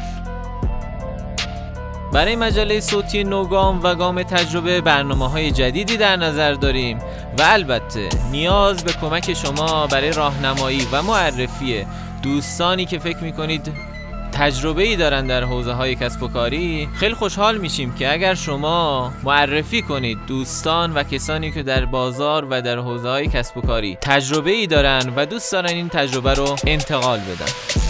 برای 2.13 2.35
مجله 2.35 2.79
صوتی 2.79 3.23
نوگام 3.23 3.83
و 3.83 3.95
گام 3.95 4.23
تجربه 4.23 4.81
برنامه 4.81 5.29
های 5.29 5.51
جدیدی 5.51 5.97
در 5.97 6.15
نظر 6.15 6.53
داریم 6.53 6.97
و 7.37 7.41
البته 7.41 8.09
نیاز 8.31 8.83
به 8.83 8.91
کمک 8.91 9.33
شما 9.33 9.87
برای 9.87 10.11
راهنمایی 10.11 10.87
و 10.91 11.01
معرفی 11.01 11.85
دوستانی 12.23 12.85
که 12.85 12.99
فکر 12.99 13.23
می‌کنید 13.23 13.92
تجربه 14.33 14.83
ای 14.83 14.95
دارن 14.95 15.27
در 15.27 15.43
حوزه 15.43 15.71
های 15.71 15.95
کسب 15.95 16.23
و 16.23 16.27
کاری 16.27 16.89
خیلی 16.95 17.13
خوشحال 17.13 17.57
میشیم 17.57 17.95
که 17.95 18.13
اگر 18.13 18.33
شما 18.33 19.13
معرفی 19.23 19.81
کنید 19.81 20.17
دوستان 20.27 20.93
و 20.93 21.03
کسانی 21.03 21.51
که 21.51 21.63
در 21.63 21.85
بازار 21.85 22.47
و 22.49 22.61
در 22.61 22.77
حوزه 22.77 23.09
های 23.09 23.27
کسب 23.27 23.57
و 23.57 23.61
کاری 23.61 23.97
تجربه 24.01 24.51
ای 24.51 24.67
دارن 24.67 25.13
و 25.15 25.25
دوست 25.25 25.51
دارن 25.51 25.69
این 25.69 25.89
تجربه 25.89 26.33
رو 26.33 26.55
انتقال 26.67 27.19
بدن. 27.19 27.82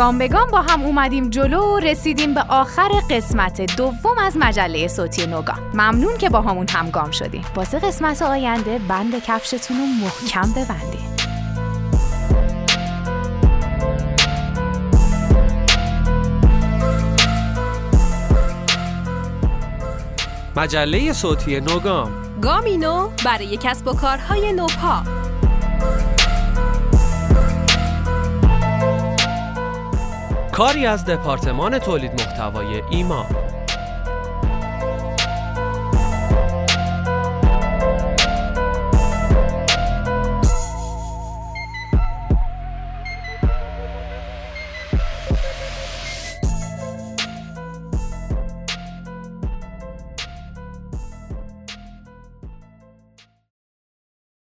گام 0.00 0.18
به 0.18 0.28
گام 0.28 0.50
با 0.50 0.62
هم 0.62 0.82
اومدیم 0.82 1.30
جلو 1.30 1.62
و 1.62 1.78
رسیدیم 1.78 2.34
به 2.34 2.44
آخر 2.48 2.88
قسمت 3.10 3.76
دوم 3.76 4.18
از 4.18 4.36
مجله 4.36 4.88
صوتی 4.88 5.26
نوگام 5.26 5.58
ممنون 5.74 6.18
که 6.18 6.28
با 6.28 6.40
همون 6.40 6.66
همگام 6.68 7.10
شدیم. 7.10 7.44
واسه 7.54 7.78
قسمت 7.78 8.22
آینده 8.22 8.78
بند 8.78 9.22
کفشتون 9.22 9.76
رو 9.76 9.86
محکم 9.86 10.52
ببندید. 10.52 11.20
مجله 20.56 21.12
صوتی 21.12 21.60
نوگام. 21.60 22.10
گامینو 22.42 23.08
برای 23.24 23.56
کسب 23.62 23.88
و 23.88 23.92
کارهای 23.92 24.52
نوپا. 24.52 25.19
کاری 30.60 30.86
از 30.86 31.04
دپارتمان 31.04 31.78
تولید 31.78 32.12
محتوای 32.12 32.82
ایما 32.90 33.26